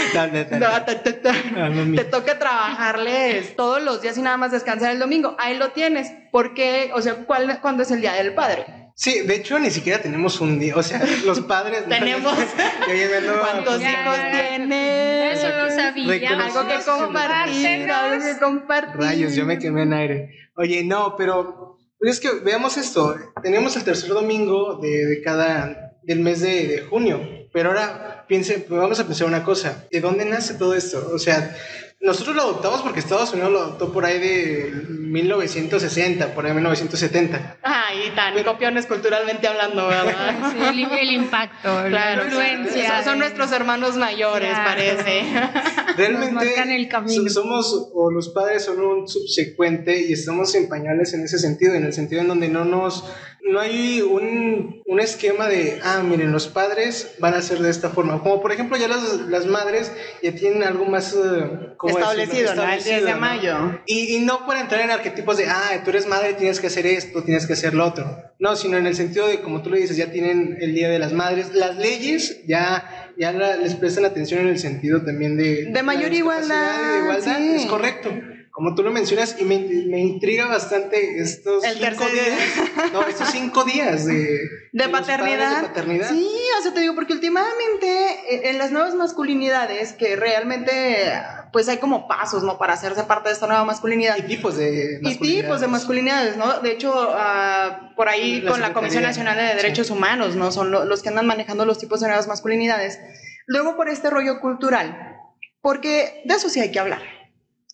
te 1.96 2.04
toca 2.06 2.38
trabajarles 2.38 3.56
todos 3.56 3.82
los 3.82 4.02
días 4.02 4.18
y 4.18 4.22
nada 4.22 4.38
más 4.38 4.52
descansar 4.52 4.92
el 4.92 5.00
domingo. 5.00 5.36
Ahí 5.40 5.58
lo 5.58 5.72
tienes. 5.72 6.12
porque 6.32 6.92
O 6.94 7.02
sea, 7.02 7.26
¿cuál, 7.26 7.60
¿cuándo 7.62 7.84
es 7.84 7.92
el 7.92 8.02
Día 8.02 8.14
del 8.14 8.36
Padre? 8.36 8.79
Sí, 9.00 9.22
de 9.22 9.36
hecho 9.36 9.58
ni 9.60 9.72
siquiera 9.72 10.02
tenemos 10.02 10.42
un 10.42 10.60
día, 10.60 10.76
o 10.76 10.84
sea, 10.84 11.02
los 11.26 11.40
padres... 11.40 11.88
tenemos... 11.88 12.34
¿Cuántos 13.40 13.82
hijos 13.82 14.18
tienen? 14.30 14.74
Eso 14.74 15.48
no 15.58 15.70
sabía. 15.70 16.46
Algo 16.46 16.68
que 16.68 16.84
compartir, 16.84 17.90
algo 17.90 18.26
que 18.26 18.38
compartir. 18.38 19.00
Rayos, 19.00 19.36
yo 19.36 19.46
me 19.46 19.58
quemé 19.58 19.84
en 19.84 19.94
aire. 19.94 20.30
Oye, 20.58 20.84
no, 20.84 21.16
pero 21.16 21.78
pues 21.98 22.16
es 22.16 22.20
que 22.20 22.44
veamos 22.44 22.76
esto, 22.76 23.16
tenemos 23.42 23.78
el 23.78 23.86
tercer 23.86 24.10
domingo 24.10 24.80
de, 24.82 25.06
de 25.06 25.22
cada, 25.22 25.94
del 26.04 26.20
mes 26.20 26.42
de, 26.42 26.68
de 26.68 26.82
junio, 26.82 27.22
pero 27.52 27.70
ahora 27.70 28.26
piense, 28.28 28.66
vamos 28.70 29.00
a 29.00 29.06
pensar 29.06 29.28
una 29.28 29.44
cosa, 29.44 29.86
¿de 29.92 30.02
dónde 30.02 30.26
nace 30.26 30.54
todo 30.54 30.76
esto? 30.76 31.12
O 31.14 31.20
sea, 31.20 31.56
nosotros 32.02 32.34
lo 32.34 32.44
adoptamos 32.44 32.82
porque 32.82 33.02
Estados 33.02 33.34
Unidos 33.34 33.52
lo 33.52 33.60
adoptó 33.60 33.92
por 33.92 34.06
ahí 34.06 34.20
de 34.20 34.72
1960, 34.88 36.34
por 36.34 36.46
ahí 36.46 36.52
de 36.52 36.56
1970. 36.56 37.58
Ay, 37.62 38.12
tan 38.16 38.42
copiones 38.46 38.86
culturalmente 38.86 39.48
hablando, 39.48 39.88
¿verdad? 39.88 40.36
Sí, 40.52 40.88
el, 41.00 41.12
impacto, 41.12 41.90
la 41.90 42.14
influencia. 42.14 43.04
Son, 43.04 43.20
nuestros 43.20 43.52
hermanos 43.52 43.98
mayores, 43.98 44.54
parece. 44.54 45.24
Realmente 45.98 46.56
el 46.76 47.30
somos, 47.30 47.90
o 47.94 48.10
los 48.12 48.30
padres 48.30 48.64
son 48.64 48.80
un 48.80 49.08
subsecuente 49.08 50.02
y 50.08 50.14
estamos 50.14 50.56
en 50.56 50.70
pañales 50.70 51.14
en 51.14 51.26
ese 51.26 51.38
sentido, 51.38 51.74
en 51.74 51.84
el 51.84 51.94
sentido 51.94 52.22
en 52.22 52.30
donde 52.30 52.48
no 52.48 52.64
nos 52.64 53.04
no 53.44 53.60
hay 53.60 54.02
un, 54.02 54.82
un, 54.86 55.00
esquema 55.00 55.48
de, 55.48 55.80
ah, 55.84 56.02
miren, 56.04 56.32
los 56.32 56.48
padres 56.48 57.16
van 57.20 57.34
a 57.34 57.42
ser 57.42 57.60
de 57.60 57.70
esta 57.70 57.90
forma. 57.90 58.22
Como 58.22 58.42
por 58.42 58.52
ejemplo 58.52 58.78
ya 58.78 58.88
las, 58.88 59.22
las 59.28 59.46
madres 59.46 59.92
ya 60.22 60.34
tienen 60.34 60.64
algo 60.64 60.86
más 60.86 61.14
uh, 61.14 61.88
establecido, 61.88 62.56
¿no? 62.56 62.64
El 62.64 62.84
10 62.84 63.06
de 63.06 63.16
mayo. 63.16 63.82
Y, 63.86 64.16
y, 64.16 64.20
no 64.20 64.46
por 64.46 64.58
entrar 64.58 64.82
en 64.82 64.92
arquetipos 64.92 65.38
de, 65.38 65.48
ah, 65.48 65.82
tú 65.84 65.90
eres 65.90 66.08
madre, 66.08 66.34
tienes 66.34 66.60
que 66.60 66.68
hacer 66.68 66.86
esto, 66.86 67.24
tienes 67.24 67.48
que 67.48 67.54
hacer 67.54 67.74
lo 67.74 67.86
otro. 67.86 68.06
No, 68.40 68.56
sino 68.56 68.78
en 68.78 68.88
el 68.88 68.96
sentido 68.96 69.28
de, 69.28 69.42
como 69.42 69.62
tú 69.62 69.70
le 69.70 69.80
dices, 69.80 69.98
ya 69.98 70.12
tienen 70.12 70.58
el 70.60 70.74
Día 70.74 70.90
de 70.90 71.00
las 71.00 71.14
Madres. 71.14 71.54
Las 71.54 71.78
leyes 71.78 72.42
ya, 72.48 73.12
ya 73.18 73.32
les 73.32 73.76
prestan 73.76 74.06
atención 74.06 74.42
en 74.42 74.48
el 74.48 74.60
sentido 74.60 75.02
también 75.04 75.38
de... 75.38 75.66
De 75.66 75.84
mayor 75.84 76.14
igualdad. 76.14 76.94
De 76.94 77.00
igualdad, 77.00 77.42
es 77.42 77.66
correcto 77.66 78.10
como 78.52 78.76
tú 78.76 78.84
lo 78.84 78.92
mencionas, 78.92 79.36
y 79.40 79.46
me, 79.46 79.60
me 79.60 80.00
intriga 80.00 80.48
bastante 80.48 81.20
estos 81.20 81.64
cinco 81.64 82.06
días. 82.08 82.38
No, 82.94 83.02
estos 83.08 83.30
cinco 83.30 83.64
días 83.64 84.06
de, 84.06 84.40
de, 84.74 84.90
paternidad. 84.90 85.62
de, 85.62 85.68
paternidad. 85.68 86.10
Sí, 86.10 86.30
o 86.58 86.64
sea, 86.64 86.74
te 86.74 86.82
digo, 86.82 86.96
porque 86.96 87.14
últimamente 87.14 87.88
eh, 87.88 88.50
en 88.50 88.58
las 88.58 88.72
nuevas 88.72 88.96
masculinidades, 88.96 89.94
que 89.94 90.16
realmente 90.16 91.14
pues 91.52 91.68
hay 91.68 91.78
como 91.78 92.08
pasos, 92.08 92.44
¿no? 92.44 92.58
Para 92.58 92.74
hacerse 92.74 93.04
parte 93.04 93.30
de 93.30 93.34
esta 93.34 93.48
nueva 93.48 93.64
masculinidad. 93.66 94.18
Y 94.18 94.24
tipos 94.24 94.58
de 94.58 95.00
masculinidades. 95.02 95.22
Y 95.22 95.42
tipos 95.42 95.62
de 95.62 95.68
masculinidades, 95.68 96.38
¿no? 96.38 96.60
De 96.60 96.72
hecho, 96.72 96.92
uh, 96.92 97.96
por 97.96 98.10
ahí 98.10 98.44
con 98.46 98.62
la 98.62 98.74
Comisión 98.74 99.04
Nacional 99.04 99.38
de 99.38 99.56
Derechos 99.56 99.90
Humanos, 99.90 100.36
¿no? 100.36 100.52
Son 100.52 100.72
los 100.72 101.02
que 101.02 101.10
andan 101.10 101.28
manejando 101.28 101.66
los 101.66 101.80
tipos 101.80 102.00
de 102.00 102.08
nuevas 102.08 102.28
masculinidades. 102.28 103.00
Luego 103.48 103.76
por 103.76 103.90
este 103.90 104.10
rollo 104.10 104.40
cultural, 104.40 105.18
porque 105.62 106.22
de 106.26 106.36
eso 106.36 106.50
sí 106.50 106.60
hay 106.60 106.72
que 106.72 106.80
hablar. 106.80 107.19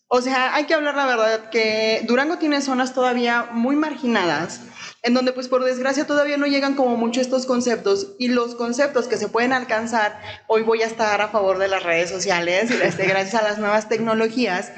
O 0.08 0.20
sea, 0.20 0.54
hay 0.54 0.64
que 0.64 0.74
hablar 0.74 0.94
la 0.94 1.06
verdad 1.06 1.50
que 1.50 2.02
Durango 2.04 2.38
tiene 2.38 2.60
zonas 2.60 2.94
todavía 2.94 3.48
muy 3.50 3.74
marginadas, 3.74 4.60
en 5.02 5.14
donde 5.14 5.32
pues 5.32 5.48
por 5.48 5.64
desgracia 5.64 6.06
todavía 6.06 6.36
no 6.36 6.46
llegan 6.46 6.76
como 6.76 6.96
mucho 6.96 7.20
estos 7.20 7.44
conceptos 7.44 8.14
y 8.16 8.28
los 8.28 8.54
conceptos 8.54 9.08
que 9.08 9.16
se 9.16 9.28
pueden 9.28 9.52
alcanzar, 9.52 10.20
hoy 10.46 10.62
voy 10.62 10.82
a 10.82 10.86
estar 10.86 11.20
a 11.20 11.28
favor 11.28 11.58
de 11.58 11.66
las 11.66 11.82
redes 11.82 12.08
sociales, 12.08 12.70
este, 12.70 13.06
gracias 13.06 13.34
a 13.34 13.48
las 13.48 13.58
nuevas 13.58 13.88
tecnologías, 13.88 14.70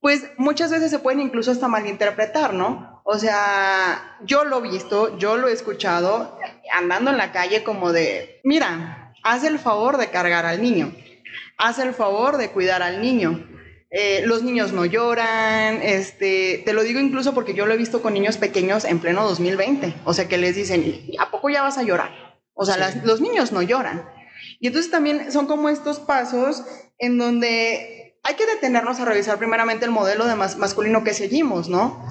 pues 0.00 0.26
muchas 0.36 0.70
veces 0.70 0.92
se 0.92 1.00
pueden 1.00 1.20
incluso 1.20 1.50
hasta 1.50 1.66
malinterpretar, 1.66 2.54
¿no? 2.54 3.02
O 3.04 3.18
sea, 3.18 4.16
yo 4.24 4.44
lo 4.44 4.64
he 4.64 4.70
visto, 4.70 5.18
yo 5.18 5.36
lo 5.38 5.48
he 5.48 5.52
escuchado 5.52 6.38
andando 6.72 7.10
en 7.10 7.16
la 7.16 7.32
calle 7.32 7.64
como 7.64 7.92
de, 7.92 8.40
mira, 8.44 9.12
haz 9.24 9.42
el 9.42 9.58
favor 9.58 9.96
de 9.96 10.10
cargar 10.10 10.46
al 10.46 10.62
niño, 10.62 10.94
haz 11.58 11.80
el 11.80 11.94
favor 11.94 12.36
de 12.36 12.50
cuidar 12.50 12.82
al 12.82 13.00
niño 13.02 13.51
eh, 13.94 14.22
los 14.24 14.42
niños 14.42 14.72
no 14.72 14.86
lloran, 14.86 15.82
este, 15.82 16.62
te 16.64 16.72
lo 16.72 16.82
digo 16.82 16.98
incluso 16.98 17.34
porque 17.34 17.52
yo 17.52 17.66
lo 17.66 17.74
he 17.74 17.76
visto 17.76 18.00
con 18.00 18.14
niños 18.14 18.38
pequeños 18.38 18.86
en 18.86 19.00
pleno 19.00 19.22
2020, 19.24 19.94
o 20.06 20.14
sea 20.14 20.28
que 20.28 20.38
les 20.38 20.56
dicen, 20.56 21.02
¿a 21.18 21.30
poco 21.30 21.50
ya 21.50 21.60
vas 21.60 21.76
a 21.76 21.82
llorar? 21.82 22.40
O 22.54 22.64
sea, 22.64 23.02
los 23.04 23.20
niños 23.20 23.52
no 23.52 23.60
lloran. 23.60 24.08
Y 24.60 24.68
entonces 24.68 24.90
también 24.90 25.30
son 25.30 25.46
como 25.46 25.68
estos 25.68 26.00
pasos 26.00 26.64
en 26.98 27.18
donde 27.18 28.16
hay 28.22 28.34
que 28.34 28.46
detenernos 28.46 28.98
a 28.98 29.04
revisar 29.04 29.36
primeramente 29.36 29.84
el 29.84 29.90
modelo 29.90 30.26
de 30.26 30.36
masculino 30.36 31.04
que 31.04 31.12
seguimos, 31.12 31.68
¿no? 31.68 32.06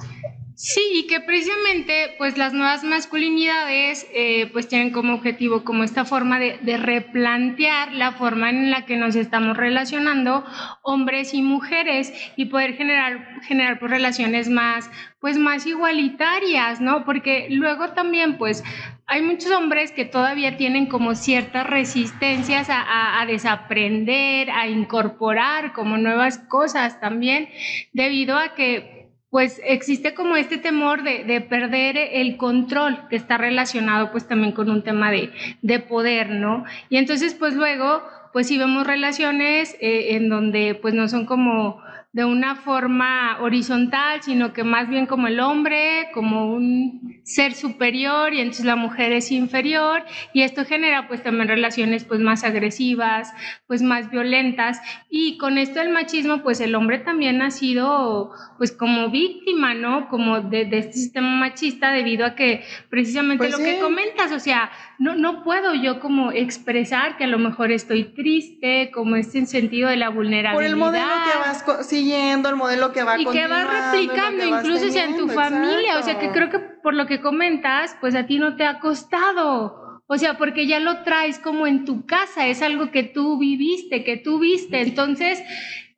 Sí, 0.54 0.80
y 0.94 1.06
que 1.06 1.20
precisamente 1.20 2.14
pues 2.18 2.36
las 2.36 2.52
nuevas 2.52 2.84
masculinidades 2.84 4.06
eh, 4.12 4.50
pues 4.52 4.68
tienen 4.68 4.90
como 4.90 5.14
objetivo 5.14 5.64
como 5.64 5.82
esta 5.82 6.04
forma 6.04 6.38
de, 6.38 6.76
replantear 6.76 7.92
la 7.92 8.12
forma 8.12 8.50
en 8.50 8.70
la 8.70 8.84
que 8.84 8.96
nos 8.96 9.16
estamos 9.16 9.56
relacionando 9.56 10.44
hombres 10.82 11.32
y 11.32 11.42
mujeres 11.42 12.12
y 12.36 12.46
poder 12.46 12.76
generar, 12.76 13.40
generar 13.42 13.78
pues, 13.78 13.90
relaciones 13.90 14.48
más 14.48 14.90
pues 15.20 15.38
más 15.38 15.66
igualitarias, 15.66 16.80
¿no? 16.80 17.04
Porque 17.04 17.46
luego 17.48 17.90
también 17.90 18.38
pues 18.38 18.64
hay 19.06 19.22
muchos 19.22 19.52
hombres 19.52 19.92
que 19.92 20.04
todavía 20.04 20.56
tienen 20.56 20.86
como 20.86 21.14
ciertas 21.14 21.66
resistencias 21.66 22.68
a, 22.68 23.20
a, 23.20 23.26
desaprender, 23.26 24.50
a 24.50 24.66
incorporar 24.66 25.72
como 25.74 25.96
nuevas 25.96 26.38
cosas 26.38 27.00
también, 27.00 27.48
debido 27.92 28.36
a 28.36 28.54
que 28.54 29.01
pues 29.32 29.62
existe 29.64 30.12
como 30.12 30.36
este 30.36 30.58
temor 30.58 31.04
de, 31.04 31.24
de, 31.24 31.40
perder 31.40 31.96
el 31.96 32.36
control 32.36 33.08
que 33.08 33.16
está 33.16 33.38
relacionado 33.38 34.12
pues 34.12 34.28
también 34.28 34.52
con 34.52 34.68
un 34.68 34.84
tema 34.84 35.10
de, 35.10 35.30
de 35.62 35.80
poder, 35.80 36.28
¿no? 36.28 36.66
Y 36.90 36.98
entonces 36.98 37.32
pues 37.32 37.54
luego 37.54 38.02
pues 38.34 38.48
si 38.48 38.58
vemos 38.58 38.86
relaciones 38.86 39.74
eh, 39.80 40.16
en 40.16 40.28
donde 40.28 40.74
pues 40.74 40.92
no 40.92 41.08
son 41.08 41.24
como 41.24 41.80
de 42.12 42.26
una 42.26 42.56
forma 42.56 43.38
horizontal, 43.40 44.22
sino 44.22 44.52
que 44.52 44.64
más 44.64 44.88
bien 44.90 45.06
como 45.06 45.28
el 45.28 45.40
hombre, 45.40 46.10
como 46.12 46.52
un 46.52 47.20
ser 47.24 47.54
superior 47.54 48.34
y 48.34 48.40
entonces 48.40 48.66
la 48.66 48.76
mujer 48.76 49.12
es 49.12 49.30
inferior 49.30 50.04
y 50.34 50.42
esto 50.42 50.66
genera 50.66 51.08
pues 51.08 51.22
también 51.22 51.48
relaciones 51.48 52.04
pues 52.04 52.20
más 52.20 52.44
agresivas, 52.44 53.32
pues 53.66 53.80
más 53.80 54.10
violentas 54.10 54.80
y 55.08 55.38
con 55.38 55.56
esto 55.56 55.78
del 55.78 55.88
machismo 55.88 56.42
pues 56.42 56.60
el 56.60 56.74
hombre 56.74 56.98
también 56.98 57.40
ha 57.40 57.50
sido 57.50 58.32
pues 58.58 58.72
como 58.72 59.08
víctima, 59.08 59.72
¿no? 59.72 60.08
Como 60.08 60.40
de, 60.40 60.66
de 60.66 60.78
este 60.78 60.92
sistema 60.92 61.34
machista 61.36 61.92
debido 61.92 62.26
a 62.26 62.34
que 62.34 62.62
precisamente 62.90 63.38
pues 63.38 63.52
lo 63.52 63.58
que 63.58 63.78
comentas, 63.80 64.32
o 64.32 64.38
sea, 64.38 64.70
no, 64.98 65.14
no 65.16 65.42
puedo 65.42 65.74
yo 65.74 65.98
como 65.98 66.30
expresar 66.30 67.16
que 67.16 67.24
a 67.24 67.26
lo 67.26 67.38
mejor 67.38 67.72
estoy 67.72 68.04
triste, 68.04 68.90
como 68.92 69.16
este 69.16 69.46
sentido 69.46 69.88
de 69.88 69.96
la 69.96 70.10
vulnerabilidad. 70.10 70.54
Por 70.54 70.64
el 70.64 70.76
modelo 70.76 71.06
que 71.06 71.38
vas 71.38 71.62
siguiendo, 72.02 72.48
el 72.48 72.56
modelo 72.56 72.92
que 72.92 73.02
va 73.02 73.18
Y 73.18 73.26
que 73.26 73.46
vas 73.46 73.92
replicando, 73.92 74.44
incluso 74.44 74.90
sea 74.90 75.04
en 75.04 75.16
tu 75.16 75.28
familia, 75.28 75.98
o 75.98 76.02
sea 76.02 76.18
que 76.18 76.30
creo 76.30 76.50
que 76.50 76.58
por 76.58 76.94
lo 76.94 77.06
que 77.06 77.20
comentas, 77.20 77.96
pues 78.00 78.14
a 78.14 78.26
ti 78.26 78.38
no 78.38 78.56
te 78.56 78.64
ha 78.64 78.80
costado. 78.80 80.02
O 80.06 80.18
sea, 80.18 80.36
porque 80.36 80.66
ya 80.66 80.80
lo 80.80 81.04
traes 81.04 81.38
como 81.38 81.66
en 81.66 81.84
tu 81.84 82.04
casa, 82.04 82.46
es 82.46 82.60
algo 82.60 82.90
que 82.90 83.02
tú 83.04 83.38
viviste, 83.38 84.04
que 84.04 84.16
tú 84.16 84.40
viste. 84.40 84.82
Entonces, 84.82 85.42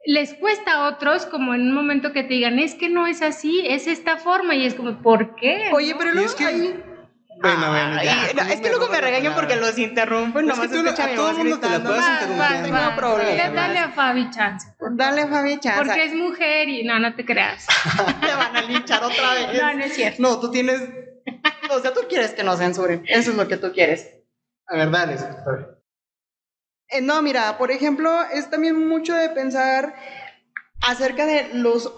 les 0.06 0.34
cuesta 0.34 0.74
a 0.74 0.88
otros 0.88 1.26
como 1.26 1.54
en 1.54 1.62
un 1.62 1.72
momento 1.72 2.12
que 2.12 2.22
te 2.22 2.34
digan, 2.34 2.58
es 2.58 2.74
que 2.74 2.88
no 2.88 3.06
es 3.06 3.22
así, 3.22 3.62
es 3.66 3.86
esta 3.86 4.18
forma, 4.18 4.54
y 4.54 4.66
es 4.66 4.74
como, 4.74 5.02
¿por 5.02 5.34
qué? 5.34 5.70
Oye, 5.72 5.94
pero 5.98 6.12
luego 6.12 6.28
es 6.28 6.34
que... 6.34 6.44
hay 6.44 6.74
bueno, 7.40 7.68
bueno, 7.68 8.02
ya. 8.02 8.26
es 8.52 8.60
que 8.60 8.70
luego 8.70 8.88
me 8.88 9.00
regañan 9.00 9.34
porque 9.34 9.56
los 9.56 9.76
interrumpo 9.78 10.40
y 10.40 10.46
nomás 10.46 10.70
escucha 10.70 11.04
a 11.04 11.14
todo 11.14 11.30
el 11.30 11.36
mundo 11.38 11.58
te 11.58 11.68
la 11.68 11.80
puedes 11.80 12.04
interrumpir. 12.06 12.72
No 12.72 12.96
problema. 12.96 13.50
Dale 13.50 13.78
a 13.78 13.88
Fabi 13.90 14.30
chance. 14.30 14.73
Dale 14.92 15.26
Fabi 15.26 15.58
chance. 15.60 15.84
Porque 15.84 16.04
es 16.04 16.14
mujer 16.14 16.68
y 16.68 16.84
no, 16.84 16.98
no 16.98 17.14
te 17.14 17.24
creas. 17.24 17.66
te 18.20 18.34
van 18.34 18.56
a 18.56 18.62
linchar 18.62 19.02
otra 19.02 19.34
vez. 19.34 19.60
No, 19.60 19.74
no 19.74 19.84
es 19.84 19.94
cierto. 19.94 20.22
No, 20.22 20.40
tú 20.40 20.50
tienes... 20.50 20.82
O 21.70 21.80
sea, 21.80 21.92
tú 21.92 22.00
quieres 22.08 22.32
que 22.32 22.44
nos 22.44 22.58
censuren. 22.58 23.04
Eso 23.06 23.30
es 23.30 23.36
lo 23.36 23.48
que 23.48 23.56
tú 23.56 23.72
quieres. 23.72 24.10
A 24.66 24.76
ver, 24.76 24.90
dale, 24.90 25.16
eh, 26.88 27.00
No, 27.00 27.22
mira, 27.22 27.56
por 27.58 27.70
ejemplo, 27.70 28.10
es 28.32 28.50
también 28.50 28.88
mucho 28.88 29.14
de 29.14 29.30
pensar 29.30 29.94
acerca 30.86 31.26
de 31.26 31.50
los 31.54 31.92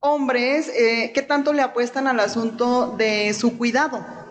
hombres 0.00 0.68
eh, 0.68 1.12
que 1.14 1.22
tanto 1.22 1.52
le 1.52 1.62
apuestan 1.62 2.06
al 2.06 2.20
asunto 2.20 2.94
de 2.96 3.32
su 3.34 3.56
cuidado 3.56 4.25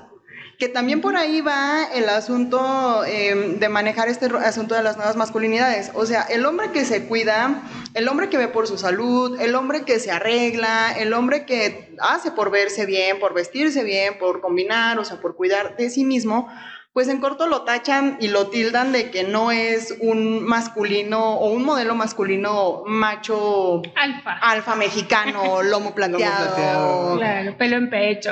que 0.58 0.70
también 0.70 1.02
por 1.02 1.18
ahí 1.18 1.42
va 1.42 1.86
el 1.94 2.08
asunto 2.08 3.04
em, 3.06 3.60
de 3.60 3.70
manejar 3.70 4.08
este 4.08 4.28
asunto 4.28 4.76
de 4.76 4.84
las 4.84 4.96
nuevas 4.96 5.16
masculinidades. 5.16 5.92
O 5.94 6.06
sea, 6.06 6.22
el 6.24 6.46
hombre 6.46 6.72
que 6.72 6.86
se 6.86 7.06
cuida, 7.06 7.64
el 7.94 8.08
hombre 8.08 8.30
que 8.30 8.38
ve 8.38 8.48
por 8.48 8.68
su 8.68 8.78
salud, 8.78 9.40
el 9.42 9.56
hombre 9.56 9.84
que 9.84 10.00
se 10.00 10.12
arregla, 10.12 10.94
el 10.98 11.14
hombre 11.14 11.46
que 11.46 11.96
hace 12.00 12.32
por 12.32 12.52
verse 12.52 12.86
bien, 12.86 13.20
por 13.20 13.34
vestirse 13.34 13.84
bien, 13.84 14.18
por 14.18 14.42
combinar, 14.42 14.98
o 15.00 15.06
sea, 15.06 15.20
por 15.20 15.36
cuidar 15.36 15.76
de 15.78 15.90
sí 15.90 16.06
mismo, 16.06 16.50
pues 16.96 17.10
en 17.10 17.20
corto 17.20 17.46
lo 17.48 17.64
tachan 17.64 18.16
y 18.22 18.30
lo 18.30 18.48
tildan 18.48 18.94
de 18.94 19.12
que 19.12 19.26
no 19.26 19.52
es 19.52 19.98
un 20.00 20.42
masculino 20.46 21.36
o 21.36 21.50
un 21.50 21.66
modelo 21.66 21.94
masculino 21.94 22.84
macho 22.86 23.82
alfa, 23.98 24.32
alfa 24.32 24.76
mexicano, 24.76 25.62
lomo 25.70 25.94
plateado. 25.94 27.18
Claro, 27.18 27.58
pelo 27.58 27.76
en 27.76 27.90
pecho. 27.90 28.32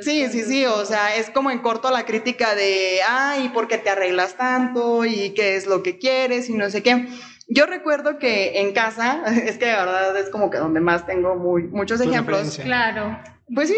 Sí, 0.00 0.28
sí, 0.28 0.42
sí, 0.44 0.64
o 0.64 0.84
sea, 0.84 1.16
es 1.16 1.28
como 1.30 1.50
en 1.50 1.58
corto 1.58 1.90
la 1.90 2.06
crítica 2.06 2.54
de, 2.54 3.00
ay, 3.04 3.48
¿por 3.48 3.66
qué 3.66 3.78
te 3.78 3.90
arreglas 3.90 4.36
tanto? 4.36 5.04
¿Y 5.04 5.30
qué 5.30 5.56
es 5.56 5.66
lo 5.66 5.82
que 5.82 5.98
quieres? 5.98 6.48
Y 6.48 6.54
no 6.54 6.70
sé 6.70 6.84
qué. 6.84 7.08
Yo 7.48 7.66
recuerdo 7.66 8.20
que 8.20 8.60
en 8.60 8.74
casa, 8.74 9.24
es 9.44 9.58
que 9.58 9.66
de 9.66 9.72
verdad 9.72 10.16
es 10.16 10.30
como 10.30 10.50
que 10.50 10.58
donde 10.58 10.78
más 10.78 11.04
tengo 11.04 11.34
muy, 11.34 11.64
muchos 11.64 12.00
ejemplos. 12.00 12.60
Claro. 12.62 13.18
Pues 13.52 13.68
sí, 13.68 13.76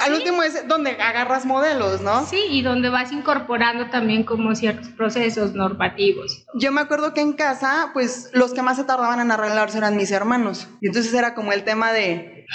al 0.00 0.14
último 0.14 0.44
es 0.44 0.68
donde 0.68 0.92
agarras 0.92 1.44
modelos, 1.44 2.02
¿no? 2.02 2.24
Sí, 2.24 2.40
y 2.50 2.62
donde 2.62 2.88
vas 2.88 3.10
incorporando 3.10 3.90
también 3.90 4.22
como 4.22 4.54
ciertos 4.54 4.90
procesos 4.90 5.54
normativos. 5.54 6.46
Yo 6.54 6.70
me 6.70 6.80
acuerdo 6.80 7.12
que 7.12 7.20
en 7.20 7.32
casa, 7.32 7.90
pues 7.94 8.30
los 8.32 8.54
que 8.54 8.62
más 8.62 8.76
se 8.76 8.84
tardaban 8.84 9.18
en 9.18 9.32
arreglarse 9.32 9.78
eran 9.78 9.96
mis 9.96 10.12
hermanos. 10.12 10.68
Y 10.80 10.86
entonces 10.86 11.12
era 11.14 11.34
como 11.34 11.52
el 11.52 11.64
tema 11.64 11.92
de... 11.92 12.46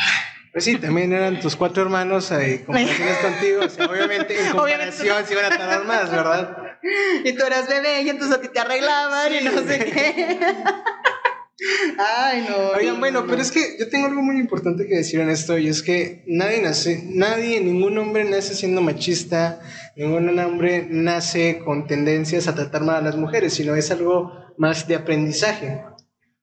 Pues 0.53 0.63
sí, 0.63 0.77
también 0.77 1.11
eran 1.11 1.39
tus 1.41 1.55
cuatro 1.57 1.83
hermanos 1.83 2.31
ahí, 2.31 2.59
comparaciones 2.59 3.17
contigo. 3.21 3.61
O 3.65 3.69
sea, 3.69 3.85
obviamente 3.85 4.39
en 4.39 4.51
comparación 4.51 5.25
se 5.25 5.33
iban 5.33 5.45
a 5.45 5.49
tardar 5.49 5.85
más, 5.85 6.09
¿verdad? 6.09 6.57
Y 7.25 7.33
tú 7.33 7.45
eras 7.45 7.67
bebé 7.67 8.03
y 8.03 8.09
entonces 8.09 8.37
a 8.37 8.41
ti 8.41 8.47
te 8.47 8.59
arreglaban 8.59 9.35
y 9.35 9.43
no 9.43 9.51
sé 9.51 9.79
qué. 9.79 10.39
Ay, 11.97 12.45
no. 12.47 12.77
Oigan, 12.77 12.99
bueno, 12.99 13.25
pero 13.27 13.41
es 13.41 13.51
que 13.51 13.77
yo 13.79 13.89
tengo 13.89 14.05
algo 14.05 14.21
muy 14.21 14.37
importante 14.37 14.85
que 14.85 14.97
decir 14.97 15.19
en 15.19 15.29
esto 15.29 15.57
y 15.57 15.67
es 15.67 15.81
que 15.81 16.23
nadie 16.27 16.61
nace, 16.61 17.03
nadie, 17.07 17.59
ningún 17.61 17.97
hombre 17.97 18.25
nace 18.25 18.53
siendo 18.53 18.81
machista, 18.81 19.59
ningún 19.95 20.37
hombre 20.37 20.85
nace 20.87 21.59
con 21.65 21.87
tendencias 21.87 22.47
a 22.47 22.53
tratar 22.53 22.83
mal 22.83 22.97
a 22.97 23.01
las 23.01 23.17
mujeres, 23.17 23.53
sino 23.53 23.75
es 23.75 23.89
algo 23.89 24.31
más 24.57 24.87
de 24.87 24.95
aprendizaje. 24.95 25.81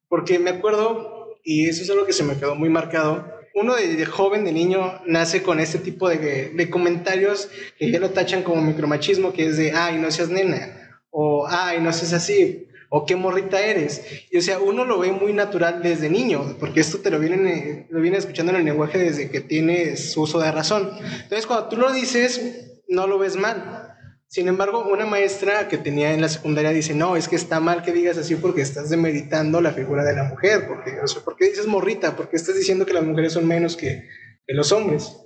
Porque 0.09 0.41
me 0.41 0.51
acuerdo, 0.51 1.39
y 1.45 1.69
eso 1.69 1.83
es 1.85 1.91
algo 1.91 2.07
que 2.07 2.13
se 2.13 2.25
me 2.25 2.37
quedó 2.37 2.57
muy 2.57 2.69
marcado, 2.69 3.33
uno 3.55 3.77
de, 3.77 4.05
joven, 4.07 4.45
de 4.45 4.51
niño, 4.51 5.01
nace 5.07 5.45
con 5.45 5.61
este 5.61 5.79
tipo 5.79 6.09
de, 6.09 6.51
de, 6.53 6.71
comentarios 6.71 7.49
que 7.79 7.89
ya 7.89 8.01
lo 8.01 8.11
tachan 8.11 8.43
como 8.43 8.61
micromachismo, 8.61 9.33
que 9.33 9.47
es 9.47 9.57
de, 9.57 9.71
ay, 9.71 9.99
no 9.99 10.11
seas 10.11 10.29
nena, 10.29 10.99
o 11.11 11.47
ay, 11.47 11.81
no 11.81 11.93
seas 11.93 12.15
así 12.15 12.67
o 12.97 13.05
qué 13.07 13.17
morrita 13.17 13.61
eres. 13.61 14.03
Y 14.31 14.39
o 14.39 14.41
sea, 14.41 14.61
uno 14.61 14.85
lo 14.85 15.01
ve 15.01 15.11
muy 15.11 15.33
natural 15.33 15.83
desde 15.83 16.09
niño, 16.09 16.57
porque 16.61 16.79
esto 16.79 16.99
te 16.99 17.11
lo 17.11 17.19
viene 17.19 17.89
lo 17.91 18.01
viene 18.01 18.19
escuchando 18.19 18.53
en 18.53 18.59
el 18.59 18.65
lenguaje 18.65 18.99
desde 18.99 19.31
que 19.31 19.41
tienes 19.41 20.17
uso 20.17 20.39
de 20.39 20.53
razón. 20.53 20.93
Entonces, 21.01 21.45
cuando 21.45 21.69
tú 21.69 21.77
lo 21.77 21.93
dices, 21.93 22.83
no 22.87 23.09
lo 23.09 23.19
ves 23.19 23.35
mal. 23.35 23.97
Sin 24.29 24.47
embargo, 24.47 24.87
una 24.89 25.07
maestra 25.07 25.67
que 25.67 25.77
tenía 25.77 26.13
en 26.13 26.21
la 26.21 26.29
secundaria 26.29 26.71
dice, 26.71 26.95
no, 26.95 27.17
es 27.17 27.27
que 27.27 27.35
está 27.35 27.59
mal 27.59 27.83
que 27.83 27.93
digas 27.93 28.17
así 28.17 28.37
porque 28.37 28.63
estás 28.63 28.91
demeritando 28.91 29.61
la 29.61 29.73
figura 29.73 30.05
de 30.05 30.15
la 30.15 30.25
mujer, 30.25 30.69
porque, 30.69 30.93
¿por 31.25 31.35
qué 31.35 31.47
dices 31.47 31.67
morrita? 31.67 32.15
Porque 32.15 32.37
estás 32.37 32.55
diciendo 32.55 32.87
que 32.87 32.93
las 32.93 33.03
mujeres 33.03 33.33
son 33.33 33.49
menos 33.49 33.77
que, 33.77 34.09
que 34.47 34.55
los 34.55 34.71
hombres. 34.71 35.17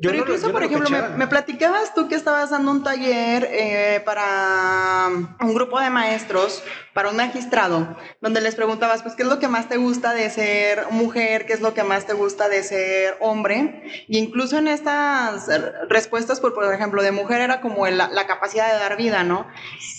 Pero 0.00 0.16
incluso, 0.16 0.50
por 0.50 0.62
ejemplo, 0.62 0.88
me, 1.16 1.26
platicabas 1.26 1.94
tú 1.94 2.08
que 2.08 2.14
estabas 2.14 2.50
dando 2.50 2.70
un 2.72 2.82
taller 2.82 3.46
eh, 3.50 4.02
para 4.04 5.08
un 5.40 5.54
grupo 5.54 5.78
de 5.78 5.90
maestros, 5.90 6.62
para 6.94 7.10
un 7.10 7.16
magistrado, 7.16 7.96
donde 8.20 8.40
les 8.40 8.54
preguntabas, 8.54 9.02
pues, 9.02 9.14
¿qué 9.14 9.22
es 9.22 9.28
lo 9.28 9.38
que 9.38 9.48
más 9.48 9.68
te 9.68 9.76
gusta 9.76 10.14
de 10.14 10.28
ser 10.30 10.86
mujer? 10.90 11.46
¿Qué 11.46 11.52
es 11.52 11.60
lo 11.60 11.74
que 11.74 11.84
más 11.84 12.06
te 12.06 12.14
gusta 12.14 12.48
de 12.48 12.62
ser 12.62 13.16
hombre? 13.20 13.84
Y 14.08 14.18
incluso 14.18 14.58
en 14.58 14.66
estas 14.66 15.48
respuestas, 15.88 16.40
por, 16.40 16.54
por 16.54 16.72
ejemplo, 16.72 17.02
de 17.02 17.12
mujer 17.12 17.40
era 17.40 17.60
como 17.60 17.86
la, 17.86 18.08
la 18.08 18.26
capacidad 18.26 18.72
de 18.72 18.78
dar 18.78 18.96
vida, 18.96 19.24
¿no? 19.24 19.46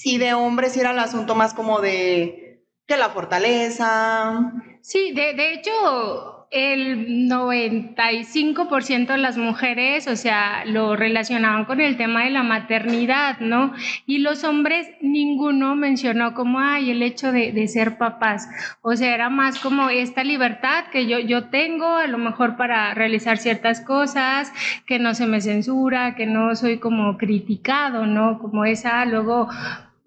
Y 0.04 0.18
de 0.18 0.34
hombre 0.34 0.70
sí 0.70 0.80
era 0.80 0.92
el 0.92 1.00
asunto 1.00 1.36
más 1.36 1.54
como 1.54 1.80
de 1.80 2.44
que 2.88 2.98
la 2.98 3.10
fortaleza. 3.10 4.54
Sí, 4.82 5.14
de, 5.14 5.34
de 5.34 5.54
hecho, 5.54 6.33
el 6.54 7.28
95% 7.30 9.08
de 9.08 9.18
las 9.18 9.38
mujeres, 9.38 10.08
o 10.08 10.16
sea, 10.16 10.66
lo 10.66 10.96
relacionaban 10.96 11.66
con 11.66 11.82
el 11.82 11.98
tema 11.98 12.26
de 12.26 12.30
la 12.30 12.44
maternidad, 12.44 13.40
¿no? 13.40 13.74
Y 14.06 14.20
los 14.20 14.44
hombres, 14.44 14.88
ninguno 15.02 15.76
mencionó 15.76 16.36
como, 16.36 16.60
ay, 16.60 16.92
el 16.92 17.02
hecho 17.02 17.32
de, 17.32 17.68
ser 17.68 17.98
papás. 17.98 18.48
O 18.82 18.96
sea, 18.96 19.16
era 19.16 19.30
más 19.32 19.58
como 19.58 19.90
esta 19.90 20.24
libertad 20.24 20.86
que 20.92 21.08
yo, 21.08 21.18
yo 21.18 21.46
tengo, 21.46 21.88
a 21.88 22.06
lo 22.06 22.20
mejor 22.20 22.56
para 22.56 22.94
realizar 22.94 23.40
ciertas 23.40 23.82
cosas, 23.82 24.54
que 24.86 25.00
no 25.00 25.16
se 25.16 25.26
me 25.26 25.42
censura, 25.42 26.14
que 26.14 26.28
no 26.28 26.56
soy 26.56 26.78
como 26.78 27.18
criticado, 27.18 28.06
¿no? 28.06 28.38
Como 28.38 28.64
esa, 28.66 29.06
luego, 29.06 29.50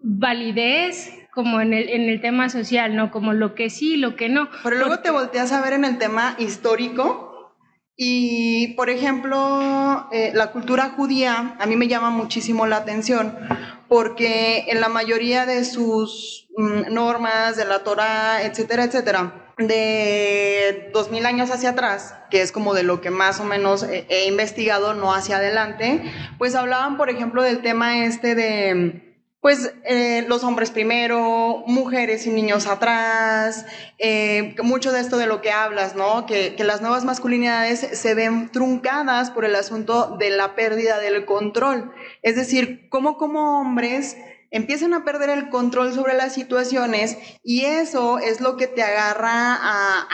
validez 0.00 1.25
como 1.36 1.60
en 1.60 1.74
el, 1.74 1.90
en 1.90 2.08
el 2.08 2.22
tema 2.22 2.48
social, 2.48 2.96
¿no? 2.96 3.10
Como 3.10 3.34
lo 3.34 3.54
que 3.54 3.68
sí, 3.68 3.98
lo 3.98 4.16
que 4.16 4.30
no. 4.30 4.48
Pero 4.64 4.76
luego 4.76 5.00
te 5.00 5.10
volteas 5.10 5.52
a 5.52 5.60
ver 5.60 5.74
en 5.74 5.84
el 5.84 5.98
tema 5.98 6.34
histórico 6.38 7.52
y, 7.94 8.68
por 8.68 8.88
ejemplo, 8.88 10.08
eh, 10.12 10.32
la 10.34 10.50
cultura 10.50 10.94
judía 10.96 11.54
a 11.58 11.66
mí 11.66 11.76
me 11.76 11.88
llama 11.88 12.08
muchísimo 12.08 12.66
la 12.66 12.78
atención 12.78 13.36
porque 13.86 14.64
en 14.68 14.80
la 14.80 14.88
mayoría 14.88 15.44
de 15.44 15.66
sus 15.66 16.48
mm, 16.56 16.94
normas, 16.94 17.58
de 17.58 17.66
la 17.66 17.80
Torah, 17.80 18.42
etcétera, 18.42 18.84
etcétera, 18.84 19.52
de 19.58 20.88
2000 20.94 21.26
años 21.26 21.50
hacia 21.50 21.70
atrás, 21.70 22.14
que 22.30 22.40
es 22.40 22.50
como 22.50 22.72
de 22.72 22.82
lo 22.82 23.02
que 23.02 23.10
más 23.10 23.40
o 23.40 23.44
menos 23.44 23.82
he 23.82 24.26
investigado, 24.26 24.94
no 24.94 25.12
hacia 25.12 25.36
adelante, 25.36 26.02
pues 26.38 26.54
hablaban, 26.54 26.96
por 26.96 27.10
ejemplo, 27.10 27.42
del 27.42 27.60
tema 27.60 28.04
este 28.06 28.34
de 28.34 29.05
pues 29.46 29.72
eh, 29.84 30.24
los 30.26 30.42
hombres 30.42 30.72
primero, 30.72 31.62
mujeres 31.68 32.26
y 32.26 32.30
niños 32.30 32.66
atrás, 32.66 33.64
eh, 33.96 34.56
mucho 34.64 34.90
de 34.90 34.98
esto 34.98 35.18
de 35.18 35.28
lo 35.28 35.40
que 35.40 35.52
hablas, 35.52 35.94
¿no? 35.94 36.26
Que, 36.26 36.56
que, 36.56 36.64
las 36.64 36.80
nuevas 36.80 37.04
masculinidades 37.04 37.78
se 37.78 38.14
ven 38.14 38.50
truncadas 38.50 39.30
por 39.30 39.44
el 39.44 39.54
asunto 39.54 40.16
de 40.18 40.30
la 40.30 40.56
pérdida 40.56 40.98
del 40.98 41.24
control. 41.26 41.92
Es 42.22 42.34
decir, 42.34 42.88
cómo 42.88 43.18
como 43.18 43.60
hombres 43.60 44.16
empiezan 44.56 44.94
a 44.94 45.04
perder 45.04 45.30
el 45.30 45.48
control 45.50 45.92
sobre 45.92 46.14
las 46.14 46.32
situaciones 46.32 47.18
y 47.42 47.64
eso 47.64 48.18
es 48.18 48.40
lo 48.40 48.56
que 48.56 48.66
te 48.66 48.82
agarra 48.82 49.54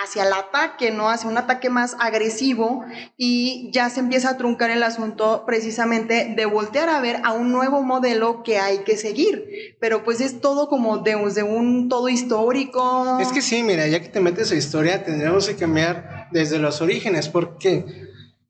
hacia 0.02 0.24
el 0.24 0.32
ataque, 0.32 0.90
¿no? 0.90 1.08
Hacia 1.08 1.30
un 1.30 1.38
ataque 1.38 1.70
más 1.70 1.96
agresivo 2.00 2.84
y 3.16 3.70
ya 3.72 3.88
se 3.88 4.00
empieza 4.00 4.30
a 4.30 4.36
truncar 4.36 4.70
el 4.70 4.82
asunto 4.82 5.44
precisamente 5.46 6.34
de 6.36 6.46
voltear 6.46 6.88
a 6.88 7.00
ver 7.00 7.20
a 7.24 7.32
un 7.32 7.52
nuevo 7.52 7.82
modelo 7.82 8.42
que 8.42 8.58
hay 8.58 8.78
que 8.78 8.96
seguir. 8.96 9.76
Pero 9.80 10.02
pues 10.02 10.20
es 10.20 10.40
todo 10.40 10.68
como 10.68 10.98
de, 10.98 11.16
de 11.34 11.42
un 11.42 11.88
todo 11.88 12.08
histórico. 12.08 13.18
Es 13.20 13.28
que 13.28 13.42
sí, 13.42 13.62
mira, 13.62 13.86
ya 13.86 14.00
que 14.00 14.08
te 14.08 14.20
metes 14.20 14.50
a 14.50 14.56
historia, 14.56 15.04
tendríamos 15.04 15.46
que 15.46 15.54
cambiar 15.54 16.28
desde 16.32 16.58
los 16.58 16.80
orígenes, 16.80 17.28
porque 17.28 17.84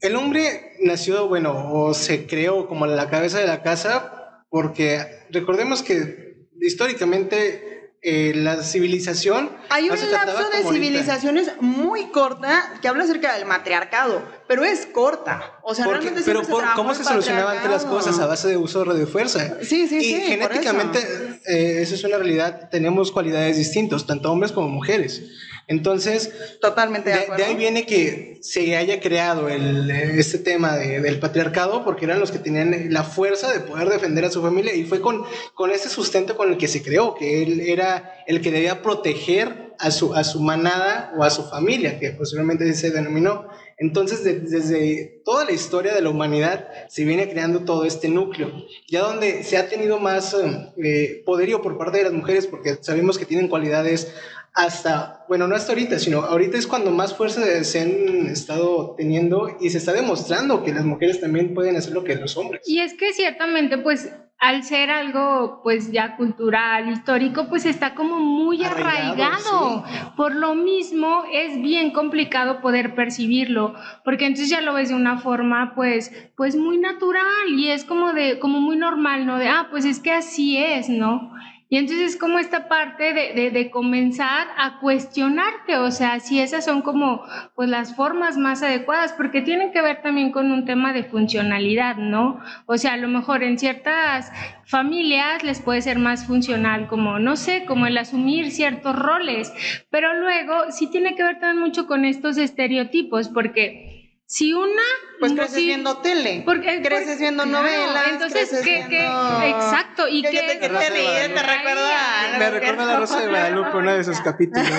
el 0.00 0.16
hombre 0.16 0.72
nació, 0.80 1.28
bueno, 1.28 1.70
o 1.72 1.92
se 1.92 2.26
creó 2.26 2.66
como 2.66 2.86
la 2.86 3.10
cabeza 3.10 3.38
de 3.38 3.46
la 3.46 3.62
casa 3.62 4.21
porque 4.52 5.24
recordemos 5.30 5.82
que 5.82 6.44
históricamente 6.60 7.94
eh, 8.02 8.32
la 8.34 8.62
civilización... 8.62 9.50
Hay 9.70 9.88
un 9.88 10.12
lapso 10.12 10.50
de 10.50 10.62
civilizaciones 10.70 11.52
muy 11.58 12.08
corta 12.08 12.74
que 12.82 12.88
habla 12.88 13.04
acerca 13.04 13.34
del 13.34 13.46
matriarcado, 13.46 14.22
pero 14.52 14.64
es 14.64 14.84
corta. 14.84 15.58
O 15.62 15.74
sea, 15.74 15.86
realmente 15.86 16.20
Pero 16.26 16.42
¿cómo 16.76 16.94
se 16.94 17.04
solucionaban 17.04 17.56
las 17.70 17.86
cosas? 17.86 18.18
A 18.18 18.26
base 18.26 18.48
de 18.48 18.58
uso 18.58 18.84
de 18.84 19.06
fuerza. 19.06 19.56
Sí, 19.62 19.88
sí, 19.88 20.02
sí. 20.02 20.16
Y 20.16 20.20
genéticamente, 20.20 20.98
eso. 20.98 21.40
Eh, 21.46 21.80
eso 21.80 21.94
es 21.94 22.04
una 22.04 22.18
realidad, 22.18 22.68
tenemos 22.70 23.12
cualidades 23.12 23.56
distintas, 23.56 24.06
tanto 24.06 24.30
hombres 24.30 24.52
como 24.52 24.68
mujeres. 24.68 25.22
Entonces, 25.68 26.58
totalmente 26.60 27.08
de, 27.08 27.28
de, 27.34 27.44
ahí 27.44 27.54
viene 27.54 27.86
que 27.86 28.40
se 28.42 28.76
haya 28.76 29.00
creado 29.00 29.48
el, 29.48 29.90
este 29.90 30.36
tema 30.36 30.76
de, 30.76 31.00
del 31.00 31.18
patriarcado 31.18 31.82
porque 31.82 32.04
eran 32.04 32.20
los 32.20 32.30
que 32.30 32.38
tenían 32.38 32.92
la 32.92 33.04
fuerza 33.04 33.50
de 33.50 33.60
poder 33.60 33.88
defender 33.88 34.26
a 34.26 34.30
su 34.30 34.42
familia 34.42 34.74
y 34.74 34.84
fue 34.84 35.00
con, 35.00 35.22
con 35.54 35.70
ese 35.70 35.88
sustento 35.88 36.36
con 36.36 36.50
el 36.50 36.58
que 36.58 36.68
se 36.68 36.82
creó, 36.82 37.14
que 37.14 37.42
él 37.42 37.60
era 37.60 38.22
el 38.26 38.42
que 38.42 38.50
debía 38.50 38.82
proteger 38.82 39.72
a 39.78 39.90
su, 39.90 40.14
a 40.14 40.24
su 40.24 40.40
manada 40.40 41.12
o 41.16 41.24
a 41.24 41.30
su 41.30 41.44
familia, 41.44 41.98
que 41.98 42.10
posiblemente 42.10 42.72
se 42.74 42.90
denominó. 42.90 43.48
Entonces, 43.82 44.22
de, 44.22 44.38
desde 44.38 45.20
toda 45.24 45.44
la 45.44 45.50
historia 45.50 45.92
de 45.92 46.00
la 46.00 46.10
humanidad 46.10 46.68
se 46.88 47.04
viene 47.04 47.28
creando 47.28 47.64
todo 47.64 47.84
este 47.84 48.08
núcleo, 48.08 48.52
ya 48.86 49.00
donde 49.00 49.42
se 49.42 49.56
ha 49.56 49.68
tenido 49.68 49.98
más 49.98 50.36
eh, 50.76 51.22
poderío 51.26 51.60
por 51.60 51.76
parte 51.76 51.98
de 51.98 52.04
las 52.04 52.12
mujeres, 52.12 52.46
porque 52.46 52.78
sabemos 52.80 53.18
que 53.18 53.26
tienen 53.26 53.48
cualidades 53.48 54.14
hasta, 54.54 55.24
bueno, 55.28 55.48
no 55.48 55.56
hasta 55.56 55.72
ahorita, 55.72 55.98
sino 55.98 56.20
ahorita 56.20 56.58
es 56.58 56.68
cuando 56.68 56.92
más 56.92 57.16
fuerza 57.16 57.42
se 57.64 57.80
han 57.80 58.26
estado 58.26 58.94
teniendo 58.96 59.56
y 59.60 59.70
se 59.70 59.78
está 59.78 59.92
demostrando 59.92 60.62
que 60.62 60.72
las 60.72 60.84
mujeres 60.84 61.20
también 61.20 61.52
pueden 61.52 61.76
hacer 61.76 61.92
lo 61.92 62.04
que 62.04 62.14
los 62.14 62.36
hombres. 62.36 62.62
Y 62.66 62.78
es 62.78 62.94
que 62.94 63.12
ciertamente, 63.12 63.78
pues 63.78 64.10
al 64.42 64.64
ser 64.64 64.90
algo 64.90 65.60
pues 65.62 65.92
ya 65.92 66.16
cultural, 66.16 66.88
histórico, 66.88 67.46
pues 67.48 67.64
está 67.64 67.94
como 67.94 68.18
muy 68.18 68.64
arraigado. 68.64 69.84
Por 70.16 70.34
lo 70.34 70.56
mismo 70.56 71.22
es 71.32 71.62
bien 71.62 71.92
complicado 71.92 72.60
poder 72.60 72.96
percibirlo, 72.96 73.72
porque 74.04 74.26
entonces 74.26 74.50
ya 74.50 74.60
lo 74.60 74.74
ves 74.74 74.88
de 74.88 74.96
una 74.96 75.18
forma 75.18 75.74
pues 75.76 76.12
pues 76.36 76.56
muy 76.56 76.78
natural 76.78 77.50
y 77.50 77.70
es 77.70 77.84
como 77.84 78.12
de 78.14 78.40
como 78.40 78.60
muy 78.60 78.76
normal, 78.76 79.26
¿no? 79.26 79.38
De 79.38 79.46
ah, 79.46 79.68
pues 79.70 79.84
es 79.84 80.00
que 80.00 80.10
así 80.10 80.56
es, 80.58 80.88
¿no? 80.88 81.32
Y 81.72 81.78
entonces 81.78 82.10
es 82.10 82.16
como 82.18 82.38
esta 82.38 82.68
parte 82.68 83.14
de, 83.14 83.50
de, 83.50 83.70
comenzar 83.70 84.46
a 84.58 84.78
cuestionarte, 84.78 85.78
o 85.78 85.90
sea, 85.90 86.20
si 86.20 86.38
esas 86.38 86.66
son 86.66 86.82
como 86.82 87.22
pues 87.54 87.70
las 87.70 87.96
formas 87.96 88.36
más 88.36 88.62
adecuadas, 88.62 89.14
porque 89.14 89.40
tienen 89.40 89.72
que 89.72 89.80
ver 89.80 90.02
también 90.02 90.32
con 90.32 90.52
un 90.52 90.66
tema 90.66 90.92
de 90.92 91.04
funcionalidad, 91.04 91.96
¿no? 91.96 92.40
O 92.66 92.76
sea, 92.76 92.92
a 92.92 92.96
lo 92.98 93.08
mejor 93.08 93.42
en 93.42 93.58
ciertas 93.58 94.30
familias 94.66 95.42
les 95.44 95.62
puede 95.62 95.80
ser 95.80 95.98
más 95.98 96.26
funcional 96.26 96.88
como, 96.88 97.18
no 97.18 97.36
sé, 97.36 97.64
como 97.64 97.86
el 97.86 97.96
asumir 97.96 98.50
ciertos 98.50 98.94
roles, 98.94 99.50
pero 99.88 100.12
luego 100.12 100.72
sí 100.72 100.88
tiene 100.88 101.14
que 101.14 101.22
ver 101.22 101.40
también 101.40 101.64
mucho 101.64 101.86
con 101.86 102.04
estos 102.04 102.36
estereotipos, 102.36 103.30
porque 103.30 103.91
si 104.32 104.54
una 104.54 104.82
pues 105.20 105.34
creces 105.34 105.56
viendo 105.56 105.98
tele 105.98 106.42
porque 106.46 106.80
creces 106.80 107.20
viendo 107.20 107.44
novelas 107.44 108.12
entonces 108.12 108.62
¿qué, 108.64 108.86
viendo... 108.88 109.42
exacto 109.42 110.08
y 110.08 110.22
que, 110.22 110.30
te, 110.30 110.54
te, 110.56 110.68
te 110.68 111.42
recuerda 111.42 112.38
me 112.38 112.50
recuerda 112.50 112.84
la 112.86 112.98
Rosa 112.98 113.20
de 113.20 113.28
Guadalupe. 113.28 113.76
Uno 113.76 113.92
de 113.92 114.00
esos 114.00 114.20
capítulos 114.20 114.66
no 114.66 114.74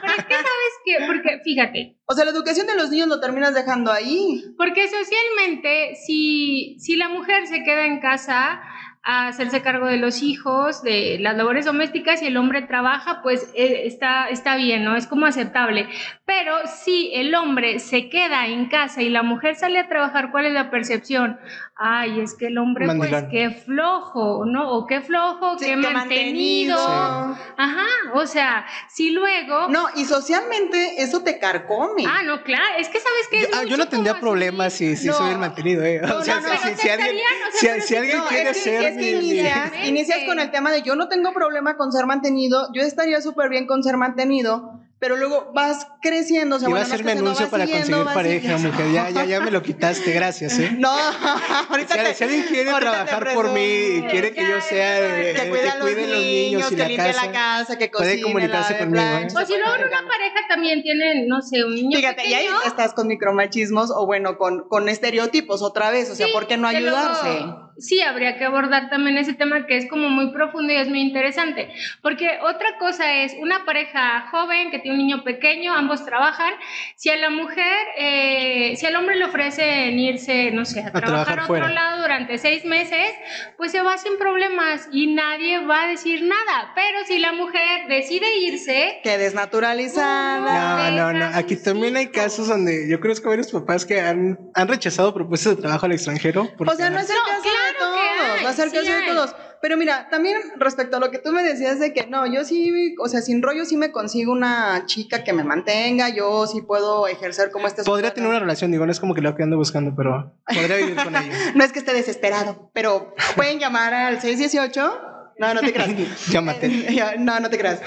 pero 0.00 0.14
es 0.16 0.24
que 0.24 0.34
sabes 0.34 0.74
que 0.84 1.06
porque 1.06 1.40
fíjate. 1.44 1.98
O 2.06 2.14
sea 2.14 2.24
la 2.24 2.30
educación 2.30 2.66
de 2.66 2.76
los 2.76 2.90
niños 2.90 3.08
lo 3.08 3.20
terminas 3.20 3.52
dejando 3.54 3.92
ahí. 3.92 4.44
Porque 4.56 4.88
socialmente 4.88 5.94
si 6.06 6.78
si 6.78 6.96
la 6.96 7.08
mujer 7.08 7.46
se 7.46 7.62
queda 7.64 7.84
en 7.84 8.00
casa 8.00 8.60
a 9.08 9.28
hacerse 9.28 9.62
cargo 9.62 9.86
de 9.86 9.98
los 9.98 10.20
hijos, 10.20 10.82
de 10.82 11.18
las 11.20 11.36
labores 11.36 11.64
domésticas 11.64 12.22
y 12.22 12.26
el 12.26 12.36
hombre 12.36 12.62
trabaja, 12.62 13.22
pues 13.22 13.48
eh, 13.54 13.82
está, 13.84 14.28
está 14.28 14.56
bien, 14.56 14.82
¿no? 14.82 14.96
Es 14.96 15.06
como 15.06 15.26
aceptable. 15.26 15.88
Pero 16.24 16.56
si 16.66 17.12
el 17.14 17.32
hombre 17.36 17.78
se 17.78 18.08
queda 18.08 18.48
en 18.48 18.66
casa 18.66 19.02
y 19.02 19.08
la 19.08 19.22
mujer 19.22 19.54
sale 19.54 19.78
a 19.78 19.88
trabajar, 19.88 20.32
¿cuál 20.32 20.46
es 20.46 20.54
la 20.54 20.72
percepción? 20.72 21.38
Ay, 21.78 22.20
es 22.20 22.34
que 22.34 22.46
el 22.46 22.58
hombre, 22.58 22.86
pues, 22.96 23.12
qué 23.30 23.50
flojo, 23.50 24.44
¿no? 24.46 24.72
O 24.72 24.86
qué 24.86 25.02
flojo, 25.02 25.56
qué, 25.58 25.76
mantenido. 25.76 26.74
Ajá, 26.76 27.86
o 28.14 28.26
sea, 28.26 28.66
si 28.88 29.10
luego... 29.10 29.68
No, 29.68 29.86
y 29.94 30.06
socialmente 30.06 31.02
eso 31.02 31.22
te 31.22 31.38
carcome. 31.38 32.04
Ah, 32.08 32.22
no, 32.24 32.42
claro, 32.42 32.64
es 32.78 32.88
que 32.88 32.98
sabes 32.98 33.28
que... 33.30 33.40
Yo, 33.42 33.46
ah, 33.52 33.64
yo 33.64 33.76
no 33.76 33.88
tendría 33.88 34.18
problemas 34.18 34.72
si, 34.72 34.96
si 34.96 35.10
soy 35.10 35.32
el 35.32 35.38
mantenido, 35.38 35.84
¿eh? 35.84 36.00
o 36.02 36.24
sea, 36.24 36.40
si, 36.76 36.88
alguien, 36.88 37.20
si, 37.52 37.94
alguien 37.94 38.95
inicias, 39.00 40.24
con 40.26 40.38
el 40.38 40.50
tema 40.50 40.72
de 40.72 40.82
yo 40.82 40.96
no 40.96 41.08
tengo 41.08 41.32
problema 41.32 41.76
con 41.76 41.92
ser 41.92 42.06
mantenido, 42.06 42.68
yo 42.72 42.82
estaría 42.82 43.20
súper 43.20 43.48
bien 43.48 43.66
con 43.66 43.82
ser 43.82 43.96
mantenido, 43.96 44.80
pero 44.98 45.16
luego 45.16 45.52
vas 45.54 45.86
creciendo. 46.00 46.56
O 46.56 46.58
sea, 46.58 46.68
Iba 46.70 46.78
a 46.78 46.82
hacerme 46.82 47.12
anuncio 47.12 47.50
para 47.50 47.66
conseguir 47.66 48.04
pareja, 48.04 48.56
mujer. 48.56 48.92
Ya, 48.92 49.10
ya, 49.10 49.24
ya 49.24 49.40
me 49.40 49.50
lo 49.50 49.62
quitaste, 49.62 50.10
gracias, 50.12 50.58
¿eh? 50.58 50.74
No, 50.78 50.90
ahorita 51.70 52.14
si, 52.14 52.24
alguien 52.24 52.44
quiere 52.44 52.72
trabajar 52.72 53.34
por 53.34 53.50
mí 53.52 53.60
y 53.60 54.02
quiere 54.10 54.32
que 54.32 54.48
yo 54.48 54.60
sea 54.60 55.00
que, 55.00 55.34
que 55.34 55.48
cuide 55.50 55.68
a 55.68 55.76
los, 55.76 55.94
niños, 55.94 56.10
los 56.10 56.20
niños 56.20 56.72
y 56.72 56.76
que 56.76 56.88
limpie 56.88 57.12
la 57.12 57.32
casa, 57.32 57.76
que 57.76 57.90
cocine, 57.90 58.12
puede 58.12 58.22
comunicarse 58.22 58.78
conmigo. 58.78 59.04
¿eh? 59.04 59.26
O 59.26 59.46
si 59.46 59.56
luego 59.56 59.74
en 59.74 59.84
una 59.84 60.08
pareja 60.08 60.40
también 60.48 60.82
tienen, 60.82 61.28
no 61.28 61.42
sé, 61.42 61.64
un 61.64 61.74
niño 61.74 61.96
Fíjate, 61.96 62.22
pequeño. 62.22 62.30
y 62.30 62.34
ahí 62.34 62.48
estás 62.66 62.94
con 62.94 63.06
micromachismos 63.06 63.90
o 63.90 64.06
bueno, 64.06 64.38
con, 64.38 64.66
con 64.68 64.88
estereotipos 64.88 65.62
otra 65.62 65.90
vez. 65.90 66.10
O 66.10 66.14
sea, 66.14 66.28
¿por 66.32 66.46
qué 66.46 66.56
no 66.56 66.68
ayudarse? 66.68 67.44
Sí 67.78 68.00
habría 68.00 68.38
que 68.38 68.44
abordar 68.44 68.88
también 68.90 69.18
ese 69.18 69.34
tema 69.34 69.66
que 69.66 69.76
es 69.76 69.88
como 69.88 70.08
muy 70.08 70.32
profundo 70.32 70.72
y 70.72 70.76
es 70.76 70.88
muy 70.88 71.00
interesante, 71.00 71.68
porque 72.02 72.38
otra 72.42 72.78
cosa 72.78 73.22
es 73.22 73.34
una 73.40 73.64
pareja 73.64 74.28
joven 74.30 74.70
que 74.70 74.78
tiene 74.78 74.98
un 74.98 75.06
niño 75.06 75.24
pequeño, 75.24 75.74
ambos 75.74 76.04
trabajan, 76.04 76.54
si 76.96 77.10
a 77.10 77.16
la 77.16 77.30
mujer, 77.30 77.76
eh, 77.98 78.74
si 78.76 78.86
al 78.86 78.96
hombre 78.96 79.16
le 79.16 79.24
ofrecen 79.24 79.98
irse, 79.98 80.50
no 80.52 80.64
sé, 80.64 80.80
a, 80.80 80.92
trabajar, 80.92 81.40
a 81.40 81.44
otro 81.44 81.68
lado 81.68 82.02
durante 82.02 82.38
seis 82.38 82.64
meses, 82.64 83.14
pues 83.56 83.72
se 83.72 83.82
va 83.82 83.98
sin 83.98 84.18
problemas 84.18 84.88
y 84.92 85.14
nadie 85.14 85.64
va 85.66 85.84
a 85.84 85.88
decir 85.88 86.22
nada, 86.22 86.72
pero 86.74 87.04
si 87.06 87.18
la 87.18 87.32
mujer 87.32 87.88
decide 87.88 88.38
irse... 88.38 89.00
Que 89.02 89.18
desnaturalizada. 89.18 90.90
No, 90.90 91.12
no, 91.12 91.18
no, 91.18 91.36
aquí 91.36 91.56
también 91.56 91.96
hay 91.96 92.08
casos 92.08 92.48
donde 92.48 92.88
yo 92.88 93.00
creo 93.00 93.14
que 93.14 93.20
hay 93.20 93.28
varios 93.28 93.52
papás 93.52 93.84
que 93.84 94.00
han, 94.00 94.38
han 94.54 94.68
rechazado 94.68 95.12
propuestas 95.14 95.56
de 95.56 95.62
trabajo 95.62 95.86
al 95.86 95.92
extranjero. 95.92 96.48
O 96.58 96.74
sea, 96.74 96.90
no 96.90 96.98
es 96.98 97.10
el 97.10 97.16
caso 97.16 97.65
todos, 97.78 98.44
va 98.44 98.50
a 98.50 98.52
ser 98.52 98.70
caso 98.70 98.92
de 98.92 99.06
todos. 99.06 99.34
Pero 99.62 99.76
mira, 99.76 100.08
también 100.10 100.38
respecto 100.58 100.96
a 100.96 101.00
lo 101.00 101.10
que 101.10 101.18
tú 101.18 101.32
me 101.32 101.42
decías 101.42 101.80
de 101.80 101.92
que 101.92 102.06
no, 102.06 102.26
yo 102.26 102.44
sí, 102.44 102.94
o 103.00 103.08
sea, 103.08 103.20
sin 103.20 103.42
rollo 103.42 103.64
sí 103.64 103.76
me 103.76 103.90
consigo 103.90 104.32
una 104.32 104.84
chica 104.86 105.24
que 105.24 105.32
me 105.32 105.44
mantenga, 105.44 106.08
yo 106.08 106.46
sí 106.46 106.62
puedo 106.62 107.08
ejercer 107.08 107.50
como 107.50 107.66
este... 107.66 107.82
Podría 107.82 108.12
tener 108.12 108.28
una 108.28 108.38
relación, 108.38 108.70
digo, 108.70 108.86
no 108.86 108.92
es 108.92 109.00
como 109.00 109.14
que 109.14 109.22
lo 109.22 109.34
que 109.34 109.42
ando 109.42 109.56
buscando, 109.56 109.94
pero 109.96 110.34
podría 110.46 110.76
vivir 110.76 110.96
con 110.96 111.16
ella. 111.16 111.32
no 111.54 111.64
es 111.64 111.72
que 111.72 111.78
esté 111.78 111.94
desesperado, 111.94 112.70
pero 112.74 113.14
pueden 113.34 113.58
llamar 113.58 113.94
al 113.94 114.20
618. 114.20 115.00
No, 115.38 115.54
no 115.54 115.60
te 115.60 115.72
creas. 115.72 115.90
Llámate. 116.30 116.68
no, 117.18 117.40
no 117.40 117.50
te 117.50 117.58
creas. 117.58 117.80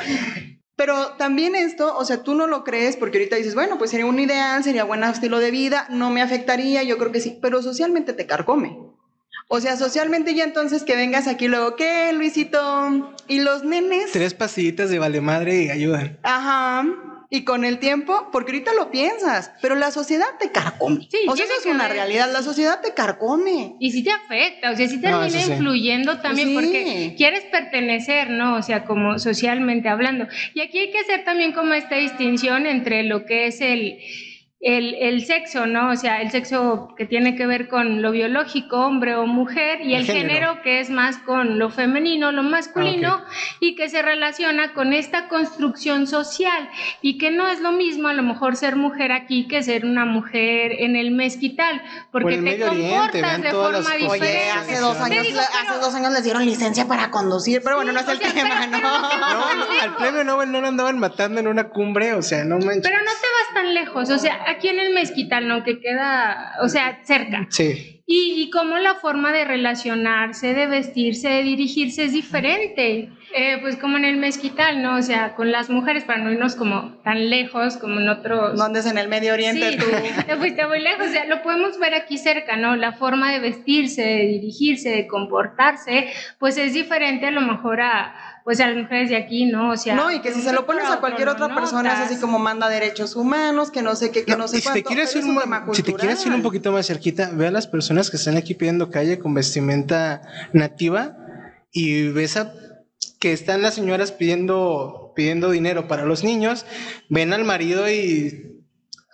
Pero 0.75 1.11
también 1.17 1.55
esto, 1.55 1.97
o 1.97 2.05
sea, 2.05 2.23
tú 2.23 2.35
no 2.35 2.47
lo 2.47 2.63
crees 2.63 2.95
porque 2.95 3.17
ahorita 3.17 3.35
dices, 3.35 3.53
bueno, 3.53 3.77
pues 3.77 3.91
sería 3.91 4.05
un 4.05 4.17
ideal, 4.17 4.63
sería 4.63 4.85
buen 4.85 5.03
estilo 5.03 5.39
de 5.39 5.51
vida, 5.51 5.87
no 5.89 6.09
me 6.09 6.21
afectaría, 6.21 6.83
yo 6.83 6.97
creo 6.97 7.11
que 7.11 7.19
sí, 7.19 7.37
pero 7.41 7.61
socialmente 7.61 8.13
te 8.13 8.25
carcome. 8.25 8.77
O 9.51 9.59
sea, 9.61 9.77
socialmente 9.77 10.35
ya 10.35 10.43
entonces 10.43 10.83
que 10.83 10.95
vengas 10.95 11.27
aquí 11.27 11.47
luego, 11.47 11.75
¿qué, 11.75 12.13
Luisito? 12.13 13.15
¿Y 13.27 13.39
los 13.39 13.63
nenes? 13.63 14.11
Tres 14.11 14.35
pasillitas 14.35 14.91
de 14.91 14.99
vale 14.99 15.21
madre 15.21 15.63
y 15.63 15.69
ayudan. 15.71 16.19
Ajá. 16.21 16.85
Y 17.31 17.45
con 17.45 17.65
el 17.65 17.79
tiempo, 17.79 18.29
porque 18.31 18.51
ahorita 18.51 18.73
lo 18.75 18.91
piensas, 18.91 19.51
pero 19.59 19.73
la 19.73 19.89
sociedad 19.89 20.27
te 20.39 20.51
carcome. 20.51 21.07
Sí, 21.09 21.17
o 21.27 21.35
sea, 21.35 21.45
eso 21.45 21.53
es 21.61 21.65
una 21.65 21.87
realidad, 21.87 22.31
la 22.31 22.43
sociedad 22.43 22.79
te 22.81 22.93
carcome. 22.93 23.75
Y 23.79 23.91
sí 23.91 24.03
te 24.03 24.11
afecta, 24.11 24.69
o 24.69 24.75
sea, 24.75 24.87
sí 24.87 25.01
termina 25.01 25.41
influyendo 25.41 26.19
también 26.19 26.53
porque 26.53 27.15
quieres 27.17 27.45
pertenecer, 27.45 28.29
¿no? 28.29 28.55
O 28.55 28.61
sea, 28.61 28.85
como 28.85 29.17
socialmente 29.17 29.89
hablando. 29.89 30.27
Y 30.53 30.61
aquí 30.61 30.77
hay 30.77 30.91
que 30.91 30.99
hacer 30.99 31.23
también 31.23 31.53
como 31.53 31.73
esta 31.73 31.95
distinción 31.95 32.67
entre 32.67 33.01
lo 33.01 33.25
que 33.25 33.47
es 33.47 33.61
el 33.61 33.97
el, 34.61 34.95
el, 34.95 35.25
sexo, 35.25 35.67
¿no? 35.67 35.91
O 35.91 35.95
sea, 35.95 36.21
el 36.21 36.31
sexo 36.31 36.93
que 36.97 37.05
tiene 37.05 37.37
que 37.37 37.47
ver 37.47 37.69
con 37.69 38.01
lo 38.01 38.11
biológico, 38.11 38.77
hombre 38.85 39.15
o 39.15 39.25
mujer, 39.25 39.79
y 39.81 39.93
el, 39.93 40.05
género. 40.05 40.61
que 40.63 40.81
es 40.81 40.89
más 40.89 41.17
con 41.19 41.57
lo 41.59 41.69
femenino, 41.69 42.33
lo 42.33 42.43
masculino, 42.43 43.21
ah, 43.25 43.29
y 43.61 43.75
que 43.75 43.87
se 43.87 44.01
relaciona 44.01 44.73
con 44.73 44.91
esta 44.91 45.29
construcción 45.29 46.07
social, 46.07 46.69
y 47.01 47.17
que 47.17 47.31
no 47.31 47.47
es 47.47 47.61
lo 47.61 47.71
mismo 47.71 48.09
a 48.09 48.13
lo 48.13 48.21
mejor 48.21 48.57
ser 48.57 48.75
mujer 48.75 49.13
aquí 49.13 49.47
que 49.47 49.63
ser 49.63 49.85
una 49.85 50.03
mujer 50.03 50.73
en 50.79 50.97
el 50.97 51.11
mezquital, 51.11 51.81
porque 52.11 52.37
te 52.37 52.59
comportas 52.59 53.41
de 53.41 53.51
forma 53.51 53.95
diferente. 53.95 54.07
Oye, 54.09 54.51
hace 54.51 54.79
dos, 54.79 54.97
años, 54.97 55.27
hace 55.27 55.79
dos 55.79 55.95
años 55.95 56.11
les 56.11 56.23
dieron 56.23 56.45
licencia 56.45 56.85
para 56.85 57.11
conducir, 57.11 57.61
pero 57.63 57.77
bueno, 57.77 57.93
no 57.93 58.01
es 58.01 58.07
el 58.09 58.19
tema, 58.19 58.67
¿no? 58.67 58.81
no, 58.81 59.45
al 59.83 59.95
premio 59.95 60.25
Nobel 60.25 60.51
no 60.51 60.59
lo 60.59 60.67
andaban 60.67 60.99
matando 60.99 61.39
en 61.39 61.47
una 61.47 61.69
cumbre, 61.69 62.13
o 62.13 62.21
sea, 62.21 62.43
no 62.43 62.57
manches. 62.57 62.83
Pero 62.83 62.97
no 62.97 63.11
te 63.11 63.27
vas 63.37 63.53
tan 63.53 63.73
lejos, 63.73 64.09
o 64.09 64.17
sea, 64.17 64.48
aquí 64.49 64.67
en 64.67 64.79
el 64.79 64.93
Mezquital, 64.93 65.47
¿no? 65.47 65.63
Que 65.63 65.79
queda, 65.79 66.55
o 66.61 66.69
sea, 66.69 66.99
cerca. 67.03 67.47
Sí. 67.49 68.01
Y, 68.05 68.41
y 68.41 68.49
cómo 68.49 68.77
la 68.77 68.95
forma 68.95 69.31
de 69.31 69.45
relacionarse, 69.45 70.53
de 70.53 70.67
vestirse, 70.67 71.29
de 71.29 71.43
dirigirse 71.43 72.05
es 72.05 72.13
diferente. 72.13 73.09
Eh, 73.31 73.59
pues 73.61 73.75
como 73.75 73.97
en 73.97 74.05
el 74.05 74.17
mezquital, 74.17 74.81
¿no? 74.81 74.95
O 74.95 75.01
sea, 75.03 75.35
con 75.35 75.51
las 75.51 75.69
mujeres, 75.69 76.03
para 76.03 76.19
no 76.19 76.31
irnos 76.31 76.55
como 76.55 76.95
tan 77.03 77.29
lejos 77.29 77.77
como 77.77 77.99
en 77.99 78.09
otros... 78.09 78.55
No 78.55 78.63
andes 78.63 78.87
en 78.87 78.97
el 78.97 79.07
Medio 79.07 79.33
Oriente 79.33 79.73
sí, 79.73 79.77
tú. 79.77 79.85
te 80.25 80.35
fuiste 80.35 80.65
muy 80.65 80.79
lejos, 80.79 81.07
o 81.07 81.11
sea, 81.11 81.25
lo 81.25 81.43
podemos 81.43 81.77
ver 81.77 81.93
aquí 81.93 82.17
cerca, 82.17 82.55
¿no? 82.55 82.75
La 82.75 82.93
forma 82.93 83.31
de 83.31 83.39
vestirse, 83.39 84.01
de 84.01 84.25
dirigirse, 84.25 84.89
de 84.89 85.05
comportarse, 85.05 86.07
pues 86.39 86.57
es 86.57 86.73
diferente 86.73 87.27
a 87.27 87.31
lo 87.31 87.41
mejor 87.41 87.81
a 87.81 88.15
pues 88.49 88.59
a 88.61 88.67
las 88.67 88.77
mujeres 88.77 89.11
de 89.11 89.15
aquí, 89.15 89.45
¿no? 89.45 89.69
O 89.73 89.77
sea, 89.77 89.93
no, 89.93 90.09
y 90.09 90.21
que 90.21 90.33
si 90.33 90.41
se 90.41 90.51
lo 90.51 90.65
pones 90.65 90.83
a 90.85 90.99
cualquier 90.99 91.29
otra 91.29 91.53
persona 91.53 91.93
es 91.93 91.99
así 91.99 92.19
como 92.19 92.39
manda 92.39 92.67
derechos 92.67 93.15
humanos, 93.15 93.69
que 93.69 93.83
no 93.83 93.95
sé 93.95 94.09
qué, 94.09 94.25
que 94.25 94.35
no, 94.35 94.47
sé 94.47 94.59
si 94.59 94.73
Te 94.73 94.83
quieres 94.83 95.15
ir 95.15 95.23
un, 95.23 95.39
si 95.71 95.83
te 95.83 95.93
quieres 95.93 96.25
ir 96.25 96.33
un 96.33 96.41
poquito 96.41 96.71
más 96.71 96.87
cerquita, 96.87 97.29
ve 97.31 97.45
a 97.45 97.51
las 97.51 97.67
personas 97.67 98.09
que 98.09 98.17
están 98.17 98.37
aquí 98.37 98.55
pidiendo 98.55 98.89
calle 98.89 99.19
con 99.19 99.35
vestimenta 99.35 100.23
nativa 100.51 101.15
y 101.71 102.07
ves 102.07 102.37
a 102.37 102.51
que 103.19 103.33
están 103.33 103.61
las 103.61 103.75
señoras 103.75 104.11
pidiendo, 104.11 105.13
pidiendo 105.15 105.51
dinero 105.51 105.87
para 105.87 106.05
los 106.05 106.23
niños, 106.23 106.65
ven 107.07 107.33
al 107.33 107.43
marido 107.43 107.87
y 107.87 108.63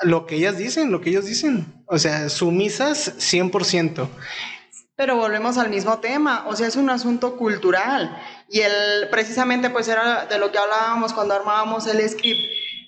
lo 0.01 0.27
que 0.27 0.35
ellas 0.35 0.57
dicen, 0.57 0.93
lo 0.93 1.01
que 1.01 1.09
ellos 1.09 1.25
dicen. 1.25 1.83
O 1.87 1.99
sea, 1.99 2.29
sumisas 2.29 3.17
100%. 3.17 4.07
Pero 4.95 5.17
volvemos 5.17 5.57
al 5.57 5.69
mismo 5.69 5.99
tema, 5.99 6.45
o 6.47 6.55
sea, 6.55 6.67
es 6.67 6.77
un 6.77 6.89
asunto 6.89 7.35
cultural. 7.35 8.17
Y 8.47 8.61
el, 8.61 9.09
precisamente 9.09 9.69
pues 9.69 9.87
era 9.87 10.25
de 10.25 10.37
lo 10.37 10.51
que 10.51 10.57
hablábamos 10.57 11.13
cuando 11.13 11.33
armábamos 11.33 11.87
el 11.87 12.07
script, 12.07 12.39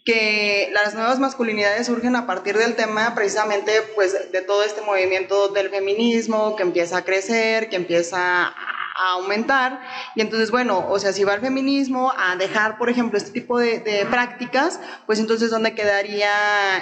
que 0.06 0.70
las 0.72 0.94
nuevas 0.94 1.20
masculinidades 1.20 1.88
surgen 1.88 2.16
a 2.16 2.26
partir 2.26 2.58
del 2.58 2.76
tema 2.76 3.14
precisamente 3.16 3.82
pues 3.96 4.32
de 4.32 4.42
todo 4.42 4.64
este 4.64 4.82
movimiento 4.82 5.50
del 5.50 5.70
feminismo 5.70 6.56
que 6.56 6.64
empieza 6.64 6.98
a 6.98 7.04
crecer, 7.04 7.70
que 7.70 7.76
empieza 7.76 8.48
a 8.48 8.77
aumentar. 8.98 9.82
Y 10.16 10.22
entonces, 10.22 10.52
bueno, 10.52 10.86
o 10.90 11.00
sea, 11.00 11.12
si 11.12 11.24
va 11.24 11.36
el 11.36 11.42
feminismo 11.42 12.14
a 12.18 12.36
dejar, 12.36 12.78
por 12.78 12.90
ejemplo, 12.90 13.18
este 13.18 13.32
tipo 13.32 13.60
de, 13.60 14.06
prácticas, 14.10 14.82
pues 15.06 15.20
entonces, 15.20 15.50
¿dónde 15.52 15.74
quedaría 15.74 16.30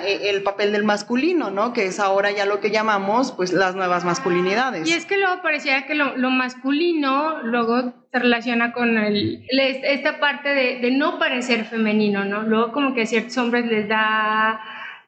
eh, 0.04 0.30
el 0.30 0.43
papel 0.43 0.71
del 0.71 0.84
masculino, 0.84 1.51
¿no? 1.51 1.73
Que 1.73 1.86
es 1.86 1.99
ahora 1.99 2.32
ya 2.32 2.45
lo 2.45 2.60
que 2.60 2.71
llamamos, 2.71 3.32
pues, 3.32 3.54
las 3.54 3.75
nuevas 3.75 4.06
masculinidades. 4.06 4.88
Y 4.88 4.93
es 4.93 5.06
que 5.06 5.17
luego 5.17 5.41
parecía 5.41 5.86
que 5.86 5.95
lo, 5.95 6.30
masculino 6.30 7.41
luego 7.43 7.93
se 8.12 8.19
relaciona 8.19 8.73
con 8.73 8.97
el, 8.97 9.45
esta 9.49 10.19
parte 10.19 10.49
de, 10.49 10.80
de 10.80 10.91
no 10.91 11.19
parecer 11.19 11.65
femenino, 11.65 12.25
¿no? 12.25 12.43
Luego 12.43 12.71
como 12.71 12.93
que 12.93 13.04
a 13.04 13.06
ciertos 13.06 13.38
hombres 13.38 13.65
les 13.65 13.88
da 13.88 14.62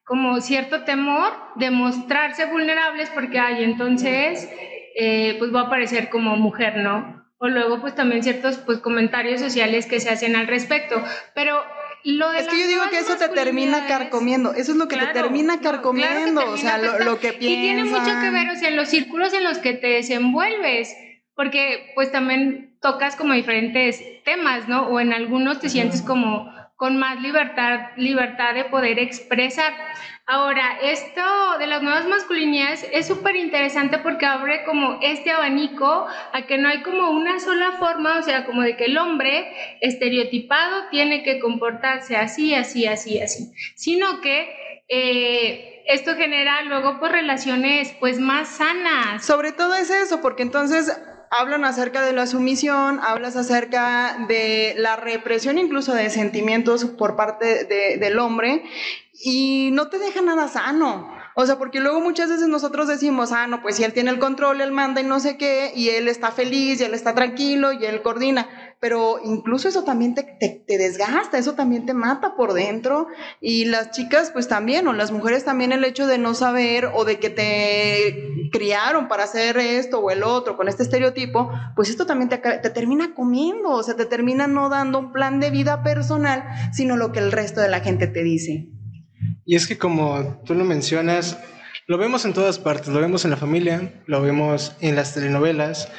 como 0.07 0.39
cierto 0.39 0.83
temor 0.85 1.33
de 1.55 1.69
mostrarse 1.69 2.45
vulnerables 2.45 3.09
porque, 3.09 3.39
ay, 3.39 3.65
entonces, 3.65 4.49
eh, 4.99 5.35
pues 5.37 5.53
va 5.53 5.61
a 5.61 5.69
parecer 5.69 6.09
como 6.09 6.35
mujer, 6.37 6.77
¿no? 6.77 7.23
O 7.37 7.47
luego, 7.47 7.79
pues 7.79 7.93
también 7.93 8.23
ciertos 8.23 8.57
pues, 8.57 8.79
comentarios 8.79 9.39
sociales 9.39 9.85
que 9.85 9.99
se 9.99 10.09
hacen 10.09 10.35
al 10.35 10.47
respecto. 10.47 11.03
Pero 11.35 11.61
lo 12.03 12.31
de 12.31 12.39
es 12.39 12.47
que 12.47 12.59
yo 12.59 12.67
digo 12.67 12.81
que 12.89 12.97
eso 12.97 13.15
te 13.15 13.29
termina 13.29 13.85
carcomiendo, 13.85 14.53
eso 14.53 14.71
es 14.71 14.77
lo 14.77 14.87
que 14.87 14.97
te 14.97 15.05
termina 15.07 15.61
carcomiendo, 15.61 16.49
o 16.49 16.57
sea, 16.57 16.79
lo, 16.79 17.19
que 17.19 17.33
piensas. 17.33 17.59
Y 17.59 17.61
tiene 17.61 17.83
mucho 17.83 18.05
que 18.21 18.29
ver, 18.31 18.49
o 18.49 18.55
sea, 18.55 18.69
en 18.69 18.75
los 18.75 18.89
círculos 18.89 19.33
en 19.33 19.43
los 19.43 19.59
que 19.59 19.73
te 19.73 19.87
desenvuelves, 19.87 20.95
porque 21.35 21.91
pues 21.93 22.11
también 22.11 22.75
tocas 22.81 23.15
como 23.15 23.33
diferentes 23.33 24.01
temas, 24.23 24.67
¿no? 24.67 24.87
O 24.87 24.99
en 24.99 25.13
algunos 25.13 25.59
te 25.59 25.69
sientes 25.69 26.01
como 26.01 26.51
con 26.77 26.97
más 26.97 27.19
libertad, 27.19 27.89
libertad 27.97 28.53
de 28.53 28.65
poder 28.65 28.99
expresar. 28.99 29.73
Ahora, 30.27 30.77
esto 30.81 31.21
de 31.57 31.67
las 31.67 31.81
nuevas 31.81 32.05
masculinidades 32.05 32.87
es 32.91 33.07
súper 33.07 33.35
interesante 33.35 33.97
porque 33.97 34.25
abre 34.25 34.63
como 34.65 34.99
este 35.01 35.31
abanico 35.31 36.05
a 36.33 36.41
que 36.45 36.57
no 36.57 36.69
hay 36.69 36.83
como 36.83 37.09
una 37.09 37.39
sola 37.39 37.73
forma, 37.79 38.19
o 38.19 38.21
sea, 38.21 38.45
como 38.45 38.61
de 38.61 38.77
que 38.77 38.85
el 38.85 38.97
hombre 38.97 39.47
estereotipado 39.81 40.89
tiene 40.91 41.23
que 41.23 41.39
comportarse 41.39 42.15
así, 42.15 42.53
así, 42.53 42.85
así, 42.85 43.19
así, 43.19 43.51
sino 43.75 44.21
que 44.21 44.83
eh, 44.87 45.83
esto 45.87 46.15
genera 46.15 46.61
luego 46.63 46.99
pues 46.99 47.11
relaciones 47.11 47.95
pues 47.99 48.19
más 48.19 48.49
sanas. 48.49 49.25
Sobre 49.25 49.51
todo 49.51 49.73
es 49.73 49.89
eso, 49.89 50.21
porque 50.21 50.43
entonces 50.43 50.95
hablan 51.29 51.65
acerca 51.65 52.01
de 52.01 52.13
la 52.13 52.27
sumisión, 52.27 52.99
hablas 53.01 53.35
acerca 53.35 54.25
de 54.27 54.75
la 54.77 54.95
represión 54.95 55.57
incluso 55.57 55.93
de 55.93 56.09
sentimientos 56.09 56.85
por 56.85 57.15
parte 57.15 57.65
del 57.97 58.19
hombre 58.19 58.63
y 59.23 59.69
no 59.71 59.89
te 59.89 59.99
deja 59.99 60.21
nada 60.21 60.47
sano. 60.47 61.15
O 61.39 61.45
sea, 61.45 61.59
porque 61.59 61.79
luego 61.79 62.01
muchas 62.01 62.29
veces 62.29 62.47
nosotros 62.47 62.87
decimos, 62.87 63.31
ah, 63.31 63.45
no, 63.45 63.61
pues 63.61 63.75
si 63.75 63.83
él 63.83 63.93
tiene 63.93 64.09
el 64.09 64.17
control, 64.17 64.59
él 64.59 64.71
manda 64.71 65.01
y 65.01 65.03
no 65.03 65.19
sé 65.19 65.37
qué, 65.37 65.71
y 65.75 65.89
él 65.89 66.07
está 66.07 66.31
feliz, 66.31 66.81
y 66.81 66.83
él 66.83 66.95
está 66.95 67.13
tranquilo, 67.13 67.73
y 67.73 67.85
él 67.85 68.01
coordina. 68.01 68.66
Pero 68.79 69.17
incluso 69.23 69.67
eso 69.67 69.83
también 69.83 70.13
te, 70.13 70.23
te, 70.23 70.77
desgasta, 70.77 71.39
eso 71.39 71.53
también 71.53 71.87
te 71.87 71.95
mata 71.95 72.35
por 72.35 72.53
dentro. 72.53 73.07
Y 73.41 73.65
las 73.65 73.89
chicas, 73.89 74.29
pues 74.31 74.47
también, 74.47 74.87
o 74.87 74.93
las 74.93 75.11
mujeres 75.11 75.43
también, 75.43 75.71
el 75.71 75.83
hecho 75.83 76.05
de 76.05 76.19
no 76.19 76.35
saber 76.35 76.85
o 76.93 77.03
de 77.03 77.19
que 77.19 77.31
te 77.31 78.49
criaron 78.51 79.07
para 79.07 79.23
hacer 79.23 79.57
esto 79.57 79.99
o 79.99 80.11
el 80.11 80.21
otro 80.21 80.57
con 80.57 80.67
este 80.67 80.83
estereotipo, 80.83 81.51
pues 81.75 81.89
esto 81.89 82.05
también 82.05 82.29
te, 82.29 82.37
te 82.37 82.69
termina 82.69 83.15
comiendo, 83.15 83.71
o 83.71 83.81
sea, 83.81 83.95
te 83.95 84.05
termina 84.05 84.45
no 84.45 84.69
dando 84.69 84.99
un 84.99 85.11
plan 85.11 85.39
de 85.39 85.49
vida 85.49 85.81
personal, 85.81 86.43
sino 86.71 86.97
lo 86.97 87.11
que 87.11 87.19
el 87.19 87.31
resto 87.31 87.61
de 87.61 87.69
la 87.69 87.79
gente 87.79 88.05
te 88.05 88.21
dice. 88.21 88.69
Y 89.43 89.55
es 89.55 89.65
que 89.65 89.79
como 89.79 90.41
tú 90.45 90.53
lo 90.53 90.65
mencionas, 90.65 91.39
lo 91.87 91.97
vemos 91.97 92.25
en 92.25 92.33
todas 92.33 92.59
partes, 92.59 92.89
lo 92.89 92.99
vemos 92.99 93.25
en 93.25 93.31
la 93.31 93.37
familia, 93.37 94.03
lo 94.05 94.21
vemos 94.21 94.75
en 94.81 94.95
las 94.95 95.15
telenovelas 95.15 95.89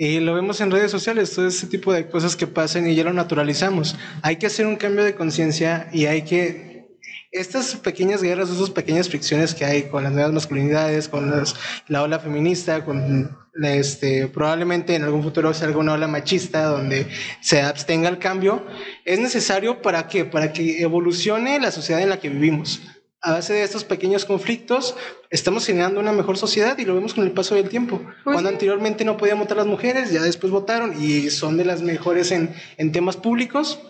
y 0.00 0.20
lo 0.20 0.32
vemos 0.32 0.60
en 0.60 0.70
redes 0.70 0.92
sociales, 0.92 1.34
todo 1.34 1.48
ese 1.48 1.66
tipo 1.66 1.92
de 1.92 2.08
cosas 2.08 2.36
que 2.36 2.46
pasan 2.46 2.88
y 2.88 2.94
ya 2.94 3.02
lo 3.02 3.12
naturalizamos. 3.12 3.96
Hay 4.22 4.36
que 4.36 4.46
hacer 4.46 4.64
un 4.64 4.76
cambio 4.76 5.02
de 5.02 5.16
conciencia 5.16 5.88
y 5.92 6.06
hay 6.06 6.22
que... 6.22 6.86
Estas 7.32 7.74
pequeñas 7.74 8.22
guerras, 8.22 8.48
esas 8.48 8.70
pequeñas 8.70 9.08
fricciones 9.08 9.54
que 9.54 9.64
hay 9.64 9.82
con 9.82 10.04
las 10.04 10.12
nuevas 10.12 10.32
masculinidades, 10.32 11.08
con 11.08 11.44
la 11.88 12.02
ola 12.02 12.20
feminista, 12.20 12.84
con 12.84 13.36
este, 13.60 14.28
probablemente 14.28 14.94
en 14.94 15.02
algún 15.02 15.22
futuro 15.22 15.52
sea 15.52 15.66
alguna 15.66 15.94
ola 15.94 16.06
machista 16.06 16.64
donde 16.66 17.08
se 17.40 17.60
abstenga 17.60 18.08
el 18.08 18.18
cambio, 18.18 18.64
es 19.04 19.18
necesario 19.18 19.82
para 19.82 20.06
qué? 20.06 20.24
Para 20.24 20.52
que 20.52 20.80
evolucione 20.80 21.58
la 21.58 21.72
sociedad 21.72 22.00
en 22.02 22.10
la 22.10 22.20
que 22.20 22.30
vivimos. 22.30 22.80
A 23.20 23.32
base 23.32 23.52
de 23.52 23.64
estos 23.64 23.84
pequeños 23.84 24.24
conflictos, 24.24 24.94
estamos 25.30 25.66
generando 25.66 25.98
una 25.98 26.12
mejor 26.12 26.38
sociedad 26.38 26.78
y 26.78 26.84
lo 26.84 26.94
vemos 26.94 27.14
con 27.14 27.24
el 27.24 27.32
paso 27.32 27.56
del 27.56 27.68
tiempo. 27.68 28.00
Pues 28.22 28.34
Cuando 28.34 28.48
anteriormente 28.48 29.04
no 29.04 29.16
podían 29.16 29.40
votar 29.40 29.56
las 29.56 29.66
mujeres, 29.66 30.12
ya 30.12 30.22
después 30.22 30.52
votaron 30.52 31.02
y 31.02 31.30
son 31.30 31.56
de 31.56 31.64
las 31.64 31.82
mejores 31.82 32.30
en, 32.30 32.54
en 32.76 32.92
temas 32.92 33.16
públicos. 33.16 33.80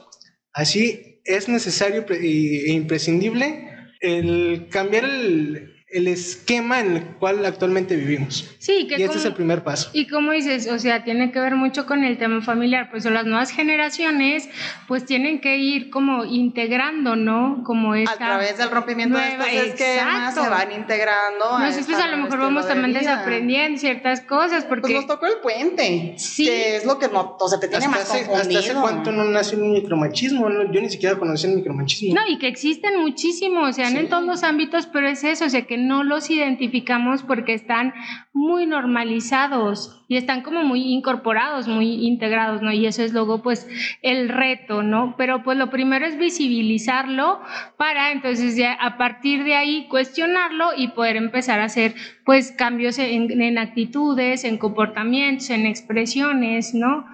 Así 0.55 1.21
es 1.25 1.49
necesario 1.49 2.07
e 2.09 2.73
imprescindible 2.73 3.69
el 4.01 4.69
cambiar 4.71 5.05
el, 5.05 5.78
el 5.91 6.07
esquema 6.07 6.81
en 6.81 6.97
el 6.97 7.03
cual 7.17 7.45
actualmente 7.47 7.97
vivimos. 7.97 8.55
Sí, 8.59 8.87
que 8.87 8.99
y 8.99 9.05
este 9.05 9.17
es 9.17 9.25
el 9.25 9.33
primer 9.33 9.65
paso. 9.65 9.89
Y 9.95 10.07
como 10.07 10.33
dices, 10.33 10.69
o 10.71 10.79
sea, 10.79 11.03
tiene 11.03 11.33
que 11.33 11.41
ver 11.41 11.55
mucho 11.55 11.87
con 11.87 12.05
el 12.05 12.19
tema 12.19 12.43
familiar, 12.43 12.91
pues 12.91 13.07
las 13.07 13.25
nuevas 13.25 13.51
generaciones 13.51 14.51
pues 14.87 15.07
tienen 15.07 15.41
que 15.41 15.57
ir 15.57 15.89
como 15.89 16.27
integrando, 16.27 17.17
¿no? 17.17 17.63
Como 17.65 17.95
esta 17.95 18.13
A 18.13 18.17
través 18.19 18.59
del 18.59 18.71
rompimiento 18.71 19.17
de 19.17 19.29
estos 19.29 19.47
esquemas 19.49 20.35
se 20.35 20.49
van 20.49 20.73
integrando. 20.73 21.59
Nosotros 21.59 21.99
a, 21.99 22.05
a 22.05 22.09
lo 22.09 22.19
mejor 22.19 22.39
vamos 22.39 22.69
también 22.69 22.93
desaprendiendo 22.93 23.81
ciertas 23.81 24.21
cosas 24.21 24.65
porque... 24.65 24.83
Pues 24.83 24.95
nos 24.95 25.07
tocó 25.07 25.27
el 25.27 25.39
puente, 25.41 26.15
sí. 26.19 26.45
que 26.45 26.77
es 26.77 26.85
lo 26.85 26.99
que 26.99 27.09
no, 27.09 27.37
o 27.41 27.49
sea, 27.49 27.59
te 27.59 27.69
tiene 27.69 27.89
más 27.89 28.01
hace, 28.01 28.31
Hasta 28.31 28.59
hace 28.59 28.75
cuánto 28.75 29.11
no 29.11 29.25
nació 29.25 29.59
un 29.59 29.73
micromachismo, 29.73 30.51
yo 30.71 30.81
ni 30.83 30.91
siquiera 30.91 31.19
conocía 31.19 31.49
el 31.49 31.57
micromachismo. 31.57 32.15
No, 32.15 32.27
y 32.31 32.39
que 32.39 32.49
existen 32.49 33.01
muchísimos, 33.01 33.71
o 33.71 33.73
sea, 33.73 33.89
en 33.89 34.09
todos 34.11 34.25
los 34.25 34.43
ámbitos, 34.43 34.87
pero 34.87 35.09
es 35.09 35.25
eso, 35.25 35.47
o 35.47 35.49
sea, 35.49 35.63
que 35.63 35.78
no 35.87 36.03
los 36.03 36.31
identificamos 36.31 37.23
porque 37.23 37.55
están 37.55 37.95
muy 38.33 38.67
normalizados 38.67 40.05
y 40.09 40.17
están 40.17 40.43
como 40.43 40.63
muy 40.63 40.93
incorporados, 40.93 41.69
muy 41.69 42.07
integrados, 42.07 42.63
¿no? 42.63 42.73
Y 42.73 42.87
eso 42.87 43.03
es 43.03 43.13
luego 43.13 43.43
pues 43.43 43.69
el 44.03 44.29
reto, 44.29 44.83
¿no? 44.83 45.15
Pero 45.17 45.43
pues 45.43 45.59
lo 45.59 45.71
primero 45.71 46.07
es 46.07 46.19
visibilizarlo 46.19 47.41
para 47.77 48.13
entonces 48.13 48.57
ya 48.57 48.73
a 48.73 48.97
partir 48.97 49.45
de 49.45 49.55
ahí 49.55 49.87
cuestionarlo 49.89 50.71
y 50.77 50.89
poder 50.89 51.17
empezar 51.17 51.61
a 51.61 51.65
hacer 51.65 51.95
pues 52.25 52.53
cambios 52.53 52.99
en, 52.99 53.59
actitudes, 53.59 54.45
en 54.45 54.59
comportamientos, 54.59 55.51
en 55.51 55.67
expresiones, 55.67 56.75
¿no? 56.75 57.07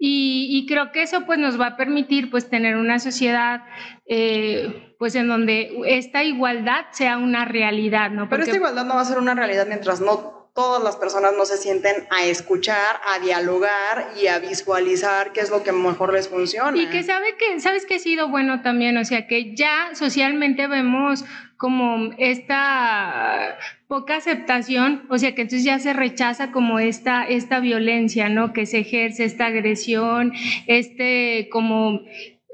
Y, 0.00 0.64
creo 0.68 0.92
que 0.92 1.02
eso 1.02 1.26
pues 1.26 1.38
nos 1.38 1.60
va 1.60 1.66
a 1.66 1.76
permitir 1.76 2.30
pues 2.30 2.48
tener 2.48 2.76
una 2.76 3.00
sociedad 3.00 3.62
eh, 4.06 4.94
pues 4.98 5.16
en 5.16 5.26
donde 5.26 5.72
esta 5.86 6.22
igualdad 6.22 6.86
sea 6.92 7.18
una 7.18 7.44
realidad, 7.44 8.10
¿no? 8.10 8.28
Pero 8.28 8.44
esta 8.44 8.56
igualdad 8.56 8.84
no 8.84 8.94
va 8.94 9.00
a 9.00 9.04
ser 9.04 9.18
una 9.18 9.34
realidad 9.34 9.66
mientras 9.66 10.00
no 10.00 10.38
todas 10.58 10.82
las 10.82 10.96
personas 10.96 11.34
no 11.36 11.46
se 11.46 11.56
sienten 11.56 12.08
a 12.10 12.24
escuchar, 12.24 13.00
a 13.06 13.20
dialogar 13.20 14.12
y 14.20 14.26
a 14.26 14.40
visualizar 14.40 15.32
qué 15.32 15.38
es 15.38 15.50
lo 15.50 15.62
que 15.62 15.70
mejor 15.70 16.12
les 16.12 16.26
funciona. 16.26 16.76
Y 16.76 16.86
que 16.86 17.04
sabe 17.04 17.36
que, 17.36 17.60
sabes 17.60 17.86
que 17.86 17.94
ha 17.94 17.98
sido 18.00 18.28
bueno 18.28 18.60
también, 18.60 18.96
o 18.96 19.04
sea, 19.04 19.28
que 19.28 19.54
ya 19.54 19.90
socialmente 19.94 20.66
vemos 20.66 21.24
como 21.58 22.12
esta 22.16 23.58
poca 23.88 24.16
aceptación, 24.16 25.02
o 25.10 25.18
sea 25.18 25.34
que 25.34 25.42
entonces 25.42 25.64
ya 25.64 25.78
se 25.78 25.92
rechaza 25.92 26.52
como 26.52 26.78
esta, 26.78 27.24
esta 27.24 27.60
violencia, 27.60 28.30
¿no? 28.30 28.54
Que 28.54 28.64
se 28.64 28.78
ejerce, 28.78 29.24
esta 29.24 29.46
agresión, 29.46 30.32
este 30.66 31.48
como 31.52 32.00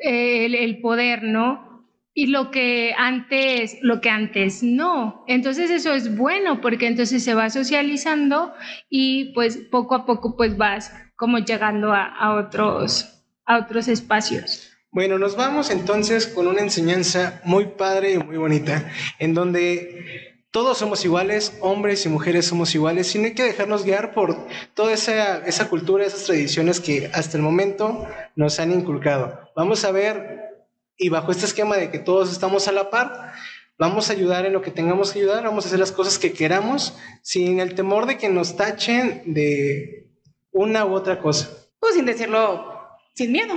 eh, 0.01 0.47
el 0.47 0.81
poder, 0.81 1.23
¿no? 1.23 1.75
y 2.17 2.27
lo 2.27 2.53
que 2.53 2.95
antes, 2.97 3.79
lo 3.83 4.01
que 4.01 4.09
antes 4.09 4.63
no. 4.63 5.25
Entonces 5.27 5.71
eso 5.71 5.93
es 5.93 6.17
bueno 6.17 6.61
porque 6.61 6.87
entonces 6.87 7.25
se 7.25 7.35
va 7.35 7.51
socializando 7.51 8.55
y 8.89 9.33
pues 9.35 9.59
poco 9.71 9.97
a 9.97 10.07
poco 10.07 10.37
pues 10.37 10.57
vas 10.57 10.95
como 11.17 11.39
llegando 11.39 11.93
a, 11.93 12.35
otros, 12.35 13.25
a 13.45 13.59
otros 13.59 13.89
espacios. 13.89 14.74
Bueno, 14.95 15.19
nos 15.19 15.35
vamos 15.35 15.71
entonces 15.71 16.29
con 16.29 16.47
una 16.47 16.61
enseñanza 16.61 17.41
muy 17.43 17.67
padre 17.67 18.13
y 18.13 18.19
muy 18.19 18.37
bonita, 18.37 18.93
en 19.19 19.35
donde 19.35 20.37
todos 20.53 20.79
somos 20.79 21.05
iguales, 21.05 21.59
hombres 21.59 22.07
y 22.07 22.09
mujeres 22.09 22.47
somos 22.47 22.73
iguales, 22.77 23.17
no 23.17 23.25
hay 23.25 23.35
que 23.35 23.43
dejarnos 23.43 23.83
guiar 23.83 24.15
por 24.15 24.47
toda 24.73 24.93
esa, 24.93 25.45
esa 25.47 25.69
cultura, 25.69 26.07
esas 26.07 26.23
tradiciones 26.23 26.79
que 26.79 27.11
hasta 27.13 27.37
el 27.37 27.43
momento 27.43 28.07
nos 28.37 28.61
han 28.61 28.71
inculcado. 28.71 29.51
Vamos 29.57 29.85
a 29.85 29.91
ver 29.91 30.69
y 30.97 31.09
bajo 31.09 31.33
este 31.33 31.47
esquema 31.47 31.77
de 31.77 31.91
que 31.91 31.99
todos 31.99 32.31
estamos 32.31 32.69
a 32.69 32.73
la 32.73 32.89
par, 32.89 33.33
vamos 33.77 34.11
a 34.11 34.13
ayudar 34.13 34.47
en 34.47 34.53
lo 34.53 34.63
que 34.63 34.71
tengamos 34.71 35.11
que 35.11 35.19
ayudar, 35.19 35.43
vamos 35.43 35.65
a 35.65 35.67
hacer 35.67 35.81
las 35.81 35.91
cosas 35.91 36.21
que 36.21 36.33
queramos 36.33 36.97
sin 37.21 37.59
el 37.59 37.75
temor 37.75 38.07
de 38.07 38.17
que 38.17 38.29
nos 38.29 38.55
tachen 38.55 39.25
de 39.27 40.07
una 40.53 40.85
u 40.87 40.93
otra 40.93 41.19
cosa. 41.19 41.51
Pues 41.81 41.97
sin 41.97 42.07
decirlo 42.07 42.79
sin 43.13 43.33
miedo. 43.33 43.55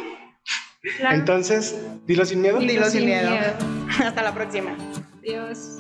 Entonces, 1.12 1.76
dilo 2.06 2.26
sin 2.26 2.42
miedo. 2.42 2.60
Dilo, 2.60 2.90
sin, 2.90 3.06
miedo. 3.06 3.30
Hasta 4.04 4.22
la 4.22 4.34
próxima. 4.34 4.76
Adiós. 5.20 5.78